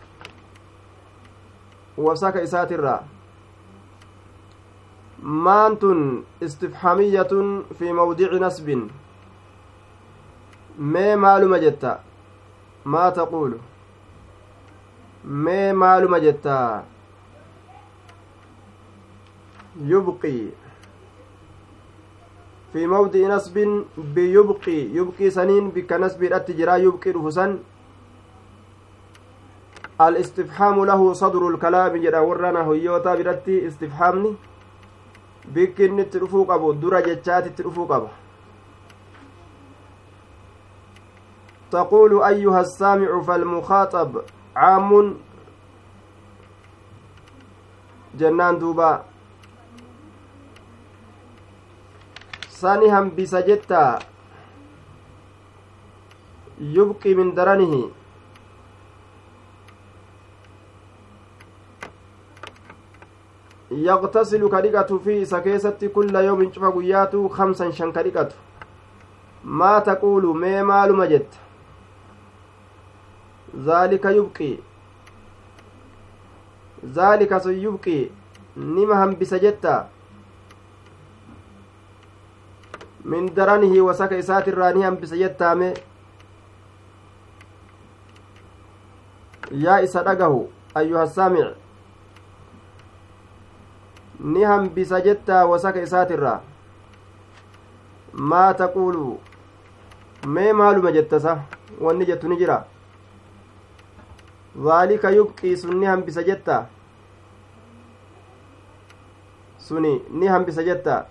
wasaka 2.07 2.43
isaatirraa 2.43 3.01
maantun 5.23 6.25
istifhamiyatun 6.41 7.51
fi 7.79 7.93
mawdici 7.93 8.41
nasbin 8.45 8.89
mee 10.79 11.17
maaluma 11.17 11.59
jetta 11.65 11.99
maa 12.85 13.11
taquulu 13.19 13.61
mee 15.47 15.73
maaluma 15.73 16.21
jetta 16.21 16.57
yubqii 19.85 20.51
في 22.73 22.87
موضع 22.87 23.29
نصب 23.29 23.85
بيبقي. 23.99 24.81
يبقي 24.97 25.31
سنين 25.31 25.71
بك 25.71 25.93
نسب 25.93 26.23
الاتجرا 26.23 26.77
يبقي 26.77 27.11
رفسا. 27.11 27.59
الاستفهام 30.01 30.85
له 30.85 31.13
صدر 31.13 31.49
الكلام 31.49 31.97
جدا 31.97 32.19
ورنا 32.19 32.65
هيوتا 32.65 33.15
برتي 33.15 33.69
استفهامني. 33.69 34.35
dhufuu 35.53 36.47
qabu 36.47 36.73
dura 36.73 37.03
jechaati 37.03 37.49
itti 37.49 37.63
dhufuu 37.63 37.87
qaba 37.87 38.09
تقول 41.71 42.23
أيها 42.23 42.61
السامع 42.61 43.21
فالمخاطب 43.21 44.23
عام. 44.57 45.17
جنان 48.19 48.59
دوبا. 48.59 49.12
Sani 52.63 52.89
hambisa 52.95 53.43
jetta 53.49 53.83
yubqi 56.77 57.15
min 57.21 57.35
daranihi 57.37 57.83
yaqtasilu 63.87 64.51
ka 64.51 64.61
dhiqatu 64.67 64.99
fi 65.05 65.21
isa 65.23 65.41
keessatti 65.47 65.89
kulla 65.89 66.23
yoomin 66.23 66.51
cufa 66.57 66.71
guyyaatu 66.77 67.29
kamsan 67.37 67.73
shan 67.79 67.93
ka 67.93 68.03
dhiqatu 68.03 68.37
maa 69.63 69.81
taquulu 69.89 70.35
mee 70.35 70.63
maaluma 70.73 71.07
jetta 71.07 71.39
zaalika 73.71 74.11
yubqi 74.19 74.51
zaalika 77.01 77.41
sun 77.41 77.59
yubqi 77.65 77.97
nima 78.57 79.01
hambisa 79.03 79.39
jetta 79.47 79.75
hambisa 84.83 85.17
jettaame 85.17 85.75
yaa 89.65 89.81
isa 89.83 90.03
dhagahu 90.03 90.41
ayyuha 90.75 91.07
saamic 91.07 91.49
ni 94.21 94.43
hambisa 94.43 95.01
jettaa 95.01 95.47
wasaka 95.47 95.83
isaatirraa 95.83 96.41
maa 98.13 98.55
taquulu 98.55 99.21
mee 100.27 100.53
maaluma 100.53 100.93
jettasa 100.93 101.39
wanni 101.81 102.07
jettu 102.07 102.29
ni 102.29 102.37
jira 102.37 102.65
dhaalika 104.65 105.11
yubqii 105.11 105.57
sun 105.57 105.77
ni 105.81 105.87
hambisa 105.87 106.23
jettaa 106.23 106.67
suni 109.59 110.03
ni 110.11 110.27
hambisa 110.27 110.63
jettaa 110.63 111.05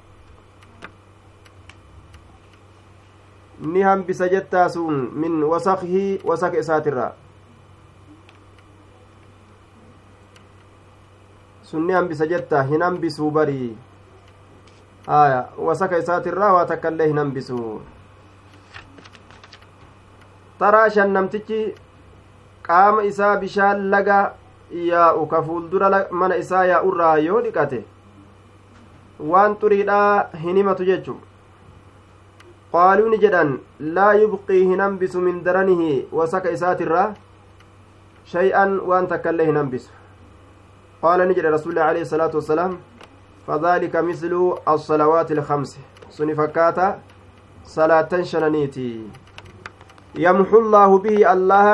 ni 3.61 3.81
hambisa 3.81 4.27
jettaa 4.29 4.69
sun 4.69 5.09
min 5.13 5.43
wasakhi 5.43 6.19
wasaka 6.25 6.57
isaatirraa 6.57 7.11
sunni 11.71 11.93
hambisa 11.93 12.27
jetta 12.27 12.63
hin 12.63 12.81
hambisuu 12.81 13.31
barii 13.31 13.77
aya 15.07 15.47
wasaka 15.57 15.97
isaatirraa 15.97 16.53
waa 16.53 16.65
takka 16.65 16.89
illee 16.91 17.07
hin 17.07 17.17
hambisu 17.23 17.59
taraa 20.59 20.89
shan 20.97 21.11
namtichi 21.17 21.61
qaama 22.67 23.03
isaa 23.13 23.37
bishaan 23.43 23.89
laga 23.95 24.19
yaa'u 24.89 25.25
ka 25.31 25.41
fuuldura 25.47 26.05
mana 26.11 26.35
isaa 26.43 26.65
yaa'urraa 26.73 27.17
yoo 27.27 27.41
dhiqate 27.47 27.79
waan 29.33 29.55
xuriidhaa 29.63 30.29
hin 30.43 30.55
himatu 30.61 30.85
jechu 30.91 31.15
qaaluu 32.73 33.09
ni 33.09 33.17
jedhan 33.23 33.57
laa 33.79 34.13
yubqii 34.25 34.65
hin 34.67 34.79
hambisu 34.79 35.21
min 35.21 35.43
daranihi 35.43 36.07
wasaka 36.11 36.51
isaatirraa 36.57 37.07
shay'an 38.35 38.79
waan 38.91 39.07
takka 39.07 39.29
illee 39.35 39.49
hin 39.49 39.57
hambisu 39.63 39.91
قال 41.01 41.17
نجد 41.27 41.45
رسول 41.45 41.73
الله 41.73 41.81
عليه 41.81 42.01
الصلاة 42.01 42.29
والسلام 42.29 42.77
فذلك 43.48 43.96
مثل 43.96 44.33
الصلوات 44.67 45.31
الخمس. 45.31 45.72
سنفكاتا 46.13 47.00
صلاة 47.65 48.11
شنانيتي. 48.22 49.09
يمحو 50.15 50.57
الله 50.59 50.89
به 51.00 51.17
الله 51.33 51.67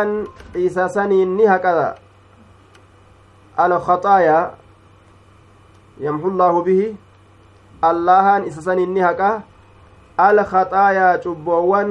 عيسى 0.55 0.87
سني 0.87 1.25
نهكذا. 1.25 1.95
الخطايا 3.59 4.39
يمحو 5.99 6.27
الله 6.27 6.53
به 6.63 6.95
الله 7.83 8.25
عيسى 8.47 8.61
سني 8.61 8.85
نهكا 8.85 9.43
الخطايا 10.19 11.21
cubboowwan 11.21 11.89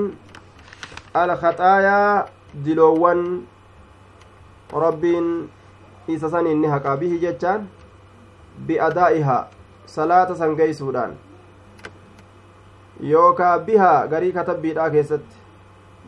الخطايا 1.16 2.26
diloowwan 2.64 3.44
rabbiin 4.72 5.48
isa 6.08 6.30
san 6.30 6.46
inni 6.46 6.68
haqaa 6.68 6.96
bihi 6.96 7.18
jechaan 7.18 7.68
bi'adaa'ihaa 8.66 9.46
salaata 9.86 10.34
san 10.36 10.56
geeysuudhaan 10.56 11.12
yookaa 13.00 13.58
bihaa 13.58 14.06
garii 14.06 14.32
katabbiidhaa 14.32 14.90
keessatti 14.90 15.36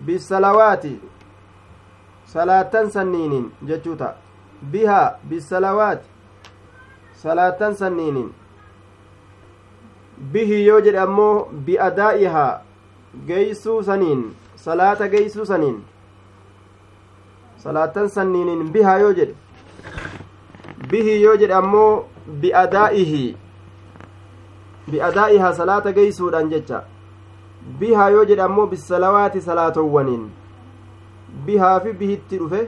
bisalawaati 0.06 0.94
salaatan 2.34 2.90
sanniinin 2.90 3.52
jechuu 3.70 3.96
ta'a 3.96 4.14
bihaa 4.72 5.18
bisalawaati 5.28 6.08
salaatan 7.22 7.76
sanniinin 7.76 8.34
bihi 10.32 10.66
yoo 10.66 10.80
jedhe 10.86 10.98
ammoo 11.06 11.48
bi'adaa'ihaa 11.66 12.60
geeysuu 13.28 13.82
saniin 13.88 14.22
salaata 14.64 15.08
geeysuu 15.14 15.44
saniin 15.50 15.76
salaatan 17.64 18.08
sanniinin 18.16 18.64
bihaa 18.76 18.98
yoo 19.02 19.12
jedhe 19.18 19.34
bihi 20.90 21.14
yoo 21.22 21.36
jedhe 21.42 21.54
ammoo 21.60 21.90
bi'adaa'ihi 22.44 23.24
bi'adaa'ihaa 24.90 25.52
salaata 25.60 25.92
geeysuudhaan 25.98 26.50
jecha 26.54 26.82
bihaa 27.80 28.08
yoo 28.16 28.24
jedhe 28.32 28.42
ammoo 28.48 28.66
bisalawaati 28.74 29.40
salaatowwaniin 29.48 30.24
bihaa 31.46 31.80
fi 31.86 31.92
bihitti 32.02 32.38
dhufe 32.42 32.62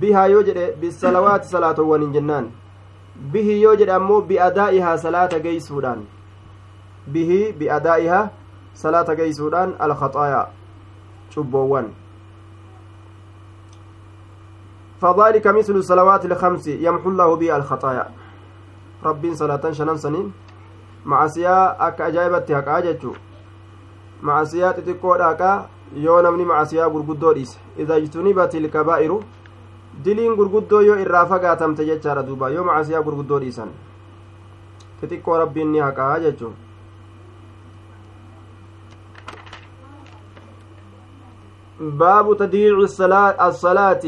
bihaa 0.00 0.26
yoo 0.34 0.42
jedhe 0.48 0.72
bisalawaati 0.84 1.48
salaatowwaniin 1.54 2.12
jennaan 2.18 2.50
bihi 3.36 3.62
yoo 3.62 3.74
jedhe 3.82 3.92
ammoo 4.00 4.20
bi'adaa'ihaa 4.32 4.96
salaata 5.06 5.38
geeysuudhaan 5.46 6.02
bihi 7.12 7.52
bi'adaa'ihaa 7.58 8.28
salaata 8.72 9.14
geeysuudhaan 9.16 9.76
alkhaxaayaa 9.78 10.46
cubboowwan 11.34 11.92
فذلك 15.00 15.46
مثل 15.46 15.74
الصلوات 15.76 16.24
الخمس 16.24 16.66
يمحو 16.66 17.08
الله 17.10 17.36
بها 17.36 17.56
الخطايا 17.56 18.06
ربين 19.04 19.34
صلاة 19.34 19.60
شنان 19.72 19.96
سنين 19.96 20.32
معصية 21.04 21.54
أكا 21.86 22.08
أجايبت 22.08 22.50
هكا 22.50 22.78
أججو 22.78 23.12
معصية 24.22 24.70
تتكود 24.70 25.20
هكا 25.20 25.68
yoo 25.94 26.22
namni 26.22 26.44
macasiyaa 26.44 26.90
gurguddoo 26.90 27.34
dhiise 27.34 27.58
ida 27.78 27.96
ijtunibat 27.98 28.54
ilkabaa'iru 28.54 29.22
diliin 30.04 30.34
gurguddoo 30.36 30.80
yoo 30.80 30.96
irraa 30.98 31.26
fagaatamte 31.26 31.84
jechaadha 31.86 32.22
duuba 32.26 32.48
yoo 32.50 32.64
macasiyaa 32.64 33.02
gurguddoo 33.02 33.38
dhiisan 33.40 33.68
xixiqqoo 35.00 35.36
rabbiin 35.38 35.70
ni 35.72 35.78
haqaa 35.78 36.18
jechuun 36.24 36.54
baabu 41.80 42.34
tadiici 42.34 43.00
الصلاة 43.40 44.04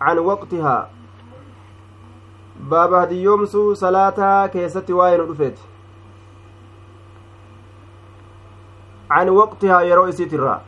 عن 0.00 0.18
وقتها 0.18 0.90
baaba 2.68 3.00
hadiyyoomsuu 3.00 3.74
salaataa 3.74 4.48
keessatti 4.48 4.92
waa'ee 4.92 5.18
nu 5.18 5.26
dhufeeti 5.26 5.62
عن 9.10 9.28
وقتها 9.28 9.80
يرو 9.80 10.08
إسيترا 10.08 10.62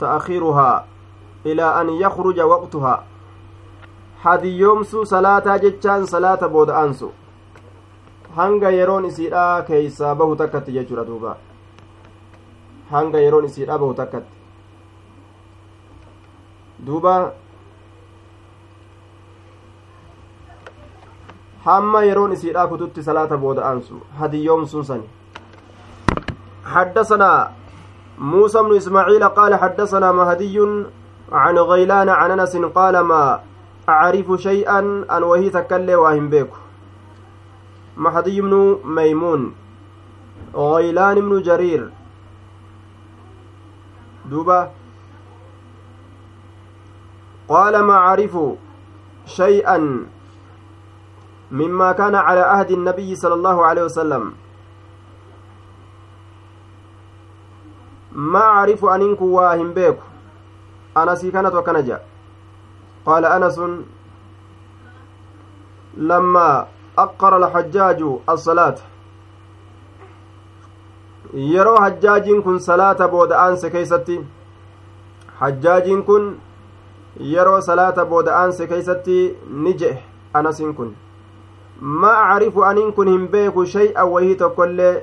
تأخيرها 0.00 0.86
إلى 1.46 1.80
أن 1.80 1.88
يخرج 1.88 2.40
وقتها 2.40 3.04
hadiyyoomsuu 4.24 5.04
salaataa 5.04 5.58
jechaan 5.58 6.06
salaata 6.06 6.48
booda 6.48 6.74
aansu 6.78 7.12
hanga 8.36 8.70
yeroon 8.70 9.04
isiidhaa 9.04 9.62
keeysaa 9.62 10.14
bahu 10.14 10.36
takkatti 10.36 10.72
jechuudha 10.72 11.04
duuba 11.06 11.36
hanga 12.90 13.22
yeroon 13.24 13.44
isiidhaa 13.44 13.78
bahu 13.78 13.94
duuba 16.86 17.32
hamma 21.64 22.02
yeroon 22.08 22.32
isiidhaa 22.32 22.66
kututti 22.66 23.02
salaata 23.02 23.36
booda 23.36 23.64
aansu 23.70 24.02
hadiyyoomsuun 24.20 24.84
sani 24.84 25.08
حدثنا 26.70 27.50
موسى 28.18 28.62
بن 28.62 28.76
إسماعيل 28.76 29.24
قال 29.24 29.54
حدثنا 29.54 30.12
مهدي 30.12 30.58
عن 31.32 31.58
غيلان 31.58 32.08
عن 32.08 32.30
أنس 32.30 32.56
قال 32.56 33.00
ما 33.00 33.40
أعرف 33.88 34.40
شيئا 34.40 34.78
أن 35.10 35.22
وهي 35.22 35.50
تكلي 35.50 35.94
واهم 35.94 36.28
بيك 36.28 36.50
مهدي 37.96 38.40
بن 38.40 38.78
ميمون. 38.84 39.54
غيلان 40.54 41.20
بن 41.20 41.42
جرير. 41.42 41.90
دوبا. 44.30 44.70
قال 47.50 47.80
ما 47.82 47.94
أعرف 47.94 48.38
شيئا 49.26 49.78
مما 51.50 51.92
كان 51.92 52.14
على 52.14 52.40
عهد 52.40 52.70
النبي 52.70 53.16
صلى 53.16 53.34
الله 53.34 53.66
عليه 53.66 53.84
وسلم. 53.84 54.32
ما 58.12 58.40
أعرف 58.40 58.84
أن 58.84 59.00
إنكو 59.02 59.26
واهم 59.26 59.72
بيكو 59.72 60.02
أنسي 60.96 61.30
كانت 61.30 61.54
وكنجا 61.54 62.00
قال 63.06 63.24
أنس 63.24 63.60
لما 65.96 66.66
أقر 66.98 67.36
الحجاج 67.36 68.00
الصلاة. 68.28 68.78
yeroo 71.34 71.76
hajjaajiin 71.80 72.42
kun 72.42 72.60
salaata 72.60 73.08
booda'aanse 73.08 73.70
keeysatti 73.70 74.16
hajjaajiin 75.40 76.02
kun 76.08 76.24
yeroo 77.18 77.60
salaata 77.60 78.04
booda'aanse 78.04 78.66
keeysatti 78.66 79.36
ni 79.64 79.74
je'e 79.82 79.94
anasiin 80.40 80.74
kun 80.74 80.94
ma 82.02 82.12
acrifu 82.24 82.64
aniin 82.64 82.92
kun 82.92 83.08
hin 83.12 83.28
beeku 83.28 83.66
shay'an 83.66 84.08
wahii 84.16 84.36
tokkoillee 84.44 84.96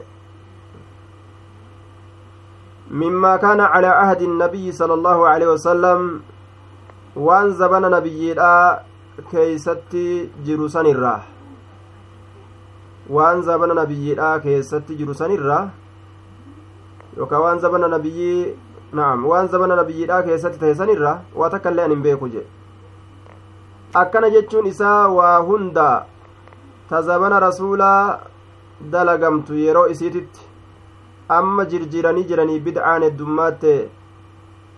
مما 2.92 3.36
كان 3.38 3.60
على 3.60 3.88
عهد 3.88 4.22
النبي 4.22 4.72
صلى 4.72 4.94
الله 4.94 5.28
عليه 5.28 5.48
وسلم 5.48 6.22
وان 7.16 7.52
زبن 7.52 7.92
نبييدha 7.92 8.84
keeysatti 9.32 10.30
jiru 10.46 10.70
sanirraa 10.70 11.22
waan 13.10 13.42
zabana 13.42 13.74
nabiyyiidha 13.74 14.40
keessatti 14.40 14.96
jiru 14.96 15.14
sanirraa 15.14 15.70
yookaan 17.18 17.42
waan 17.42 17.60
zabana 17.60 17.88
nabiyyii 17.88 18.54
naam 18.94 19.26
waan 19.26 19.48
zabana 19.54 19.76
nabiyyiidha 19.76 20.22
keessatti 20.24 20.60
ta'e 20.60 20.76
sanirraa 20.82 21.18
waa 21.36 21.50
takka 21.50 21.72
illee 21.72 21.84
an 21.88 21.92
hin 21.96 22.02
beeku 22.08 22.30
jedhe 22.36 22.48
akkana 24.02 24.30
jechuun 24.36 24.68
isaa 24.74 25.08
waa 25.18 25.38
hunda 25.50 25.88
ta 26.90 27.02
zabana 27.02 27.40
rasuulaa 27.40 28.20
dalagamtu 28.92 29.54
yeroo 29.66 29.88
isiititti 29.94 30.46
amma 31.38 31.66
jirjiranii 31.72 32.24
jiranii 32.32 32.60
bid'aan 32.68 33.04
heddummaatti 33.08 33.74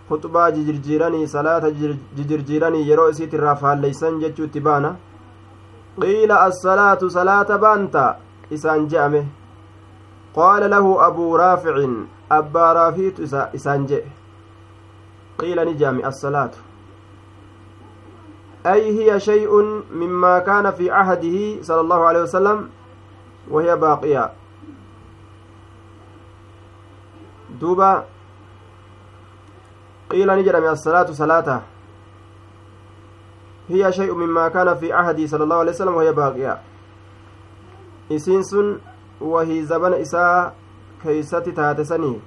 huxbaa 0.10 0.52
jijirjiiranii 0.52 1.28
salaata 1.34 1.72
jijirjiiranii 1.72 2.88
yeroo 2.90 3.10
isiit 3.16 3.34
irraa 3.40 3.56
faalleysan 3.64 4.20
jechuu 4.24 4.46
itti 4.50 4.60
baana 4.68 4.96
qiila 6.02 6.40
assalaatu 6.46 7.10
salaata 7.18 7.58
baanta 7.66 8.06
isaan 8.58 8.88
je'ame 8.94 9.22
abuu 10.36 11.38
raaficin 11.38 12.08
abbaa 12.30 12.74
raafiitu 12.74 13.24
isaan 13.54 13.88
je'e 13.88 14.06
qiila 15.38 15.66
ni 15.66 15.76
je'ame 15.76 16.04
assalaatu 16.04 16.58
أي 18.66 18.92
هي 19.00 19.20
شيء 19.20 19.62
مما 19.92 20.40
كان 20.40 20.72
في 20.72 20.92
عهده 20.92 21.64
صلى 21.64 21.82
الله 21.82 22.00
عليه 22.06 22.22
وسلم 22.22 22.70
وهي 23.50 23.76
باقية 23.76 24.32
ni 30.36 30.44
jedhame 30.44 30.68
assalaatu 30.68 31.16
salaata 31.16 31.62
hiya 33.70 33.92
shay'u 33.94 34.16
mimmaa 34.16 34.50
kaana 34.50 34.76
fi 34.76 34.92
ahadii 34.92 35.28
sala 35.28 35.44
allahu 35.44 35.62
alai 35.62 35.74
wasalam 35.74 35.96
wahya 35.96 36.14
baaqiya 36.14 36.54
isiin 38.10 38.44
sun 38.44 38.82
wahii 39.22 39.62
zabana 39.72 39.98
isaa 39.98 40.52
keeysatti 41.04 41.52
taate 41.62 41.86
sanii 41.86 42.22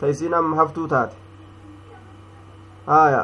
ta 0.00 0.08
isiin 0.14 0.34
amma 0.34 0.56
haftuu 0.56 0.88
taate 0.88 1.16
haya 2.86 3.22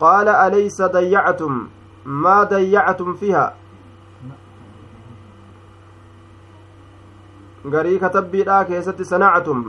qaala 0.00 0.38
alaysa 0.46 0.88
dayyactum 0.98 1.60
maa 2.04 2.44
dayyactum 2.50 3.16
fiha 3.22 3.44
garii 7.70 7.98
katabbiidhaa 7.98 8.64
keessatti 8.64 9.04
sanactum 9.10 9.64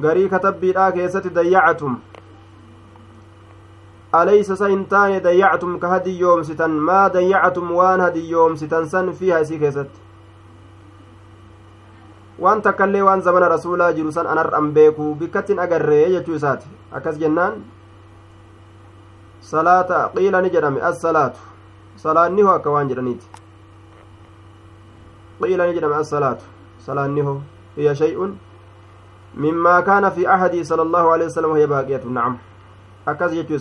garii 0.00 0.28
katabbiidhaa 0.28 0.92
keessatti 0.92 1.34
dayyacatum 1.38 1.96
alaysa 4.20 4.56
sa 4.56 4.68
hin 4.72 4.86
taane 4.94 5.20
dayyactum 5.28 5.78
ka 5.84 5.88
hadiyyoomsitan 5.94 6.80
maa 6.88 7.04
dayyacatum 7.18 7.70
waan 7.80 8.00
hadiyyoomsitan 8.06 8.88
san 8.94 9.12
fiiha 9.20 9.40
isii 9.46 9.58
keessatti 9.64 10.05
waan 12.38 12.62
takkaillee 12.62 13.02
waan 13.02 13.22
zamana 13.22 13.48
rasuulaa 13.48 13.92
jiru 13.92 14.12
san 14.12 14.26
anar'an 14.26 14.72
beeku 14.72 15.14
bikkattin 15.14 15.58
agarree 15.58 16.10
jechuu 16.10 16.34
isaati 16.34 16.68
akkas 16.92 17.18
jennaan 17.18 17.64
salaata 19.40 20.10
qiila 20.14 20.42
ni 20.42 20.50
jedhame 20.50 20.80
assalaatu 20.80 21.38
salaanniho 21.96 22.50
akka 22.54 22.70
waan 22.70 22.88
jedhaniiti 22.88 23.26
qiila 25.42 25.66
ni 25.66 25.74
jedhame 25.74 25.96
assalaatu 25.96 26.44
salaanniho 26.88 27.40
hiya 27.76 27.94
shay'un 27.94 28.36
مما 29.36 29.80
كان 29.80 30.10
في 30.10 30.26
عهده 30.26 30.62
صلى 30.62 30.82
الله 30.82 31.10
عليه 31.12 31.26
وسلم 31.26 31.50
وهي 31.50 31.66
باقية 31.66 32.00
نعم 32.08 32.38
أكاس 33.08 33.32
جتشو 33.32 33.58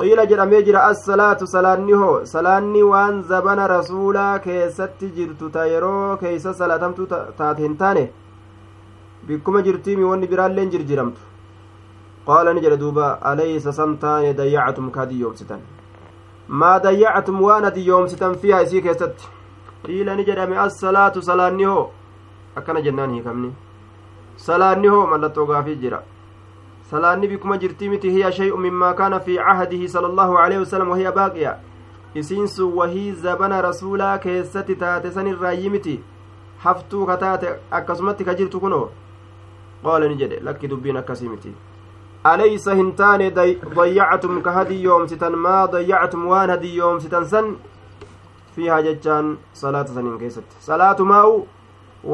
الصلاة 0.00 0.24
قيل 0.24 0.28
جرمي 0.28 0.62
جرى 0.62 0.90
الصلاة 0.90 1.38
صلاني 1.44 1.94
هو 1.94 2.24
صلاني 2.24 2.82
وان 2.82 3.22
زبن 3.22 3.58
رسولا 3.74 4.36
كيست 4.36 5.00
جرت 5.16 5.42
تايرو 5.54 6.16
كيس 6.16 6.48
صلاتمت 6.48 7.00
تاتين 7.38 7.78
تاني 7.78 8.10
بكما 9.28 9.60
جرتيمي 9.60 10.04
واني 10.04 10.26
برالين 10.26 10.70
جرجرمت 10.70 11.16
قال 12.26 12.46
نجر 12.56 12.74
دوبا 12.74 13.32
أليس 13.32 13.68
سنتان 13.68 14.32
ضيعتم 14.36 14.90
كادي 14.90 15.20
يومستان 15.20 15.60
ما 16.48 16.78
ضيعتم 16.78 17.42
وأنا 17.42 17.68
دي 17.68 17.86
يومستان 17.86 18.34
فيها 18.34 18.62
إسي 18.62 18.80
كيست 18.80 19.16
قيل 19.86 20.16
نجر 20.16 20.64
الصلاة 20.64 21.14
صلاني 21.20 21.66
هو 21.66 21.88
akkana 22.56 22.80
jennaan 22.80 23.10
hiikamni 23.14 23.48
salaanni 24.36 24.88
hoo 24.88 25.06
mallattoo 25.12 25.46
gaafii 25.46 25.74
jira 25.84 25.98
salaanni 26.90 27.28
bikuma 27.28 27.58
jirtii 27.58 27.88
miti 27.88 28.10
hiya 28.10 28.32
shay'u 28.32 28.58
mimmaa 28.58 28.94
kaana 28.94 29.20
fi 29.20 29.36
cahdihi 29.36 29.88
sala 29.88 30.08
allahu 30.08 30.38
aleyhi 30.38 30.60
wasalam 30.64 30.90
wahiya 30.94 31.12
baaqiya 31.12 31.52
isiin 32.14 32.48
sun 32.48 32.72
wahii 32.80 33.12
zabana 33.12 33.62
rasuulaa 33.62 34.18
keessatti 34.24 34.76
taate 34.82 35.10
san 35.10 35.26
irraayyii 35.26 35.70
miti 35.76 35.94
haftuu 36.64 37.06
ka 37.06 37.16
taate 37.22 37.54
akkasumatti 37.78 38.24
ka 38.24 38.34
jirtu 38.40 38.60
kunoo 38.60 38.88
qaala 39.84 40.08
ni 40.08 40.16
jedhe 40.22 40.40
lakki 40.48 40.68
dubbiin 40.72 40.96
akkasii 41.02 41.28
miti 41.28 41.54
alaysa 42.32 42.74
hin 42.80 42.92
taane 43.00 43.30
dayyactum 43.38 44.42
ka 44.42 44.52
hadiyyoomsitan 44.58 45.38
maa 45.46 45.66
dayyactum 45.72 46.26
waan 46.32 46.50
hadiyyoomsitan 46.50 47.26
san 47.32 47.50
fiihaa 48.56 48.82
jechaan 48.82 49.36
salaata 49.62 49.94
saniin 49.96 50.18
keessatti 50.18 50.56
salaatu 50.68 51.04
maa'u 51.12 51.40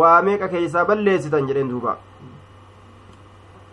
waa 0.03 0.23
meeqa 0.29 0.49
keeysaa 0.55 0.85
balleessitan 0.93 1.47
jedheen 1.51 1.71
duuba 1.75 1.97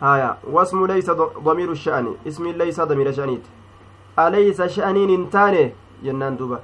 wasmu 0.02 0.88
leysa 0.88 1.16
damiiru 1.46 1.76
sha'ani 1.76 2.18
ismiin 2.26 2.58
leysa 2.58 2.86
damiira 2.90 3.14
sha'aniiti 3.14 3.50
aleysa 4.18 4.70
sha'aniin 4.70 5.10
hin 5.10 5.30
taane 5.30 5.74
jennaan 6.04 6.38
duuba 6.40 6.60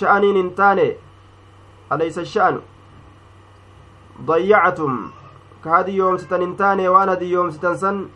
sha'aniin 0.00 0.36
hin 0.36 0.50
taane 0.54 0.96
aleysa 1.90 2.24
sha'anu 2.24 2.60
dayyactum 4.26 5.10
ka 5.62 5.70
hadiyyoomsitan 5.70 6.40
hin 6.40 6.56
taane 6.56 6.88
waan 6.88 7.08
hadiyyoomsitan 7.08 7.78
san 7.78 8.06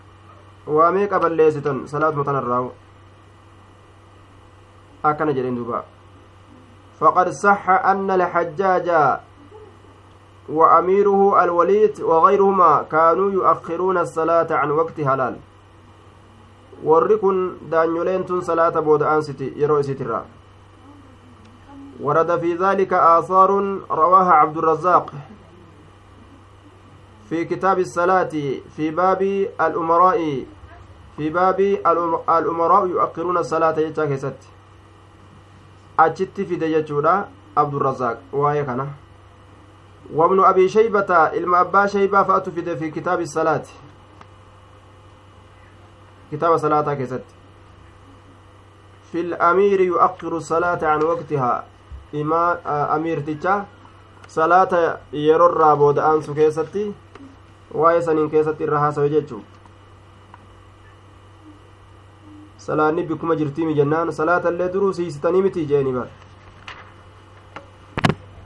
waa 0.66 0.90
meeqa 0.92 1.20
balleessitan 1.20 1.86
salaatuma 1.88 2.24
tanarraawu 2.24 2.72
akkana 5.02 5.32
jedheen 5.32 5.56
duuba 5.56 5.84
فقد 7.02 7.28
صح 7.30 7.70
أن 7.70 8.10
الحجاج 8.10 8.88
وأميره 10.48 11.44
الوليد 11.44 12.00
وغيرهما 12.00 12.82
كانوا 12.90 13.30
يؤخرون 13.30 13.98
الصلاة 13.98 14.46
عن 14.50 14.70
وقت 14.70 15.00
وركن 16.84 17.52
دانيولين 17.70 18.40
صلاة 18.40 18.80
بود 18.80 19.02
أنستي 19.02 19.52
يرو 19.56 19.82
سترا 19.82 20.24
ورد 22.00 22.40
في 22.40 22.54
ذلك 22.54 22.92
آثار 22.92 23.50
رواها 23.90 24.32
عبد 24.32 24.56
الرزاق 24.58 25.12
في 27.28 27.44
كتاب 27.44 27.78
الصلاة 27.78 28.32
في 28.76 28.90
باب 28.90 29.22
الأمراء 29.60 30.44
في 31.16 31.30
باب 31.30 31.60
الأمراء 32.28 32.86
يؤخرون 32.86 33.36
الصلاة 33.38 33.78
يتاكست 33.78 34.36
أجت 35.98 36.40
في 36.40 36.56
دجاجودا 36.56 37.28
عبد 37.56 37.74
الرزاق 37.74 38.18
وهي 38.32 38.64
كان 38.64 38.88
وابن 40.14 40.44
أبي 40.44 40.68
شيبة 40.68 41.14
إلما 41.14 41.60
أبا 41.60 41.86
شيبة 41.86 42.22
فأتفد 42.22 42.74
في 42.74 42.90
كتاب 42.90 43.20
الصلاة 43.20 43.62
كتاب 46.32 46.56
صلاة 46.56 46.94
كست 46.94 47.24
في 49.12 49.20
الأمير 49.20 49.80
يؤخر 49.80 50.36
الصلاة 50.36 50.78
عن 50.82 51.02
وقتها 51.02 51.64
إما 52.14 52.60
أمير 52.96 53.20
تجا 53.20 53.64
siisitanii 64.92 65.42
miti 65.42 65.66
jeeni 65.66 65.92
bar 65.92 66.08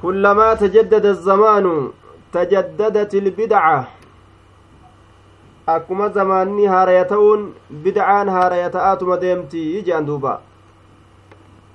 كلما 0.07 0.55
تجدد 0.55 1.05
الزمان 1.07 1.91
تجددت 2.33 3.15
البدعة 3.15 3.79
haaraya 5.67 7.05
ta'uun 7.11 7.41
bid'aan 7.85 8.29
haaraya 8.35 8.71
ta'aatuma 8.71 9.17
deemti 9.23 9.83
jean 9.87 10.07
duuba 10.07 10.35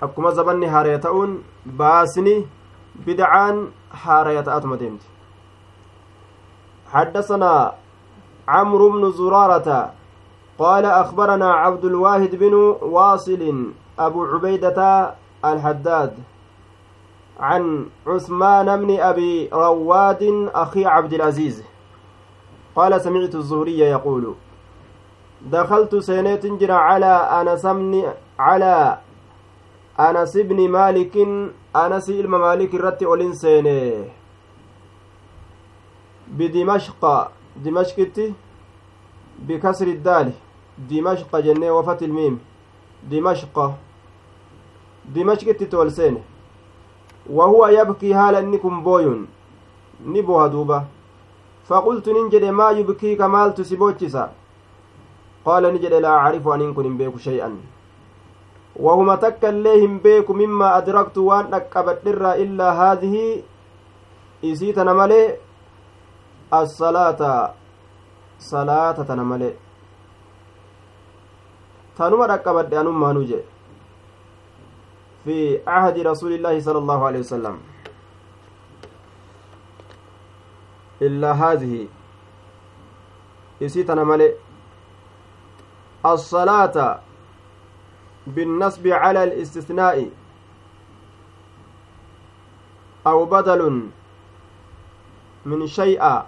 akkuma 0.08 0.32
zamanni 0.38 0.70
haaraya 0.76 1.02
ta'uun 1.08 1.44
baasni 1.82 2.36
bid'aan 3.06 3.68
haaraya 4.06 4.44
ta'aatuma 4.48 4.80
deemti 4.80 5.08
حدثنا 6.92 7.72
عمرو 8.48 8.90
بن 8.90 9.12
زرارة 9.12 9.92
قال 10.60 10.86
أخبرنا 10.86 11.54
عبد 11.54 11.86
الواحد 11.86 12.36
بن 12.36 12.54
واصل 12.82 13.72
أبو 14.00 14.26
عبيدة 14.26 14.80
الحداد 15.46 16.14
عن 17.42 17.90
عثمان 18.08 18.82
بن 18.82 19.00
أبي 19.00 19.50
رواد 19.54 20.50
أخي 20.54 20.86
عبد 20.86 21.14
العزيز. 21.14 21.64
قال 22.76 23.02
سمعت 23.02 23.36
الزهري 23.36 23.80
يقول 23.80 24.36
دخلت 25.42 25.96
سينيت 25.96 26.46
جرى 26.46 26.74
على 26.74 27.06
أنس 27.42 27.66
بن 27.66 28.14
على 28.40 28.98
أنس 30.00 30.38
بن 30.38 30.70
مالك 30.70 31.18
أنس 31.76 32.10
إلما 32.10 32.38
مالك 32.38 32.76
الرت 32.76 33.04
أولين 33.04 33.34
سيني. 33.34 34.06
بدمشق 36.28 37.32
دمشقتي 37.56 38.34
بكسر 39.40 39.88
الدال 39.88 40.32
دمشق 40.78 41.40
جنة 41.40 41.72
وفت 41.72 42.04
الميم 42.04 42.40
دمشق 43.04 43.74
دمشقتي 45.06 45.66
تولسين. 45.66 46.24
وهو 47.30 47.68
يبكي 47.68 48.14
هالا 48.14 48.40
إنكم 48.40 48.84
بوي 48.84 49.26
نبوها 50.06 50.48
دوبة. 50.48 50.84
فقلت 51.66 52.10
ننجد 52.10 52.44
ما 52.44 52.70
يبكيك 52.70 53.22
مالت 53.22 53.62
سبوتشسا 53.62 54.32
قال 55.46 55.64
نجد 55.74 55.94
لا 55.94 56.10
أعرف 56.10 56.48
أن 56.48 56.62
إن 56.62 56.74
كن 56.74 56.98
بيك 56.98 57.18
شيئا. 57.18 57.58
وهما 58.76 59.16
تكا 59.16 59.48
ليهم 59.48 59.98
بيك 59.98 60.32
مما 60.32 60.78
أدركت 60.78 61.18
وأن 61.18 61.54
أكبت 61.54 62.08
إلا 62.44 62.68
هذه. 62.72 63.44
إسيتنا 64.44 64.94
ملي. 64.94 65.38
الصلاة. 66.54 67.54
صلاة 68.42 68.92
تنملي 68.92 69.54
تنما 71.98 72.26
ركبت 72.26 72.74
أنما 72.74 73.14
نجي 73.14 73.40
في 75.26 75.60
عهد 75.68 76.00
رسول 76.00 76.34
الله 76.34 76.60
صلى 76.60 76.78
الله 76.78 77.06
عليه 77.06 77.20
وسلم. 77.20 77.58
إلا 81.02 81.32
هذه. 81.32 81.88
إسيتنا 83.62 84.04
ملئ 84.04 84.34
الصلاة 86.06 87.00
بالنصب 88.28 88.88
على 88.88 89.24
الاستثناء. 89.24 90.10
أو 93.08 93.26
بدل 93.26 93.90
من 95.46 95.68
شيء 95.68 96.22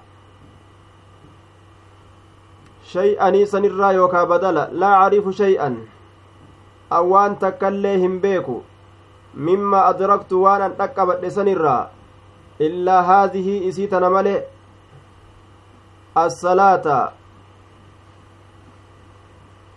شيئا 2.86 3.45
سنرا 3.45 3.91
يوكا 3.91 4.23
بدلا 4.23 4.69
لا 4.73 4.88
أعرف 4.88 5.29
شيئا. 5.29 5.86
أوان 6.91 7.39
تكلي 7.39 8.06
هم 8.06 8.19
بيكو. 8.19 8.62
مما 9.35 9.89
أدركت 9.89 10.33
وأنا 10.33 10.67
تكبت 10.67 11.25
سنرا 11.25 11.89
إلا 12.61 13.01
هذه 13.01 13.69
إسيتنا 13.69 14.09
ملئ. 14.09 14.41
الصلاة. 16.17 17.11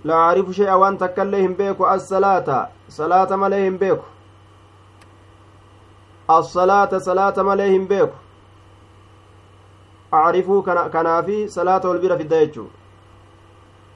لا 0.05 0.15
أعرف 0.15 0.51
شيئا 0.51 0.75
وأن 0.75 0.99
تكلهم 0.99 1.53
بيكو. 1.55 1.95
الصلاة. 1.95 2.69
صلاة 2.89 3.37
مليهم 3.37 3.77
بيكو. 3.77 4.07
الصلاة 6.31 6.99
صلاة 6.99 7.37
مليهم 7.43 7.85
بيكو. 7.87 8.17
أعرفوا 10.15 10.89
كنافي 10.89 11.49
صلاة 11.49 11.83
والبيرة 11.85 12.17
في 12.17 12.23
الدايجو 12.23 12.67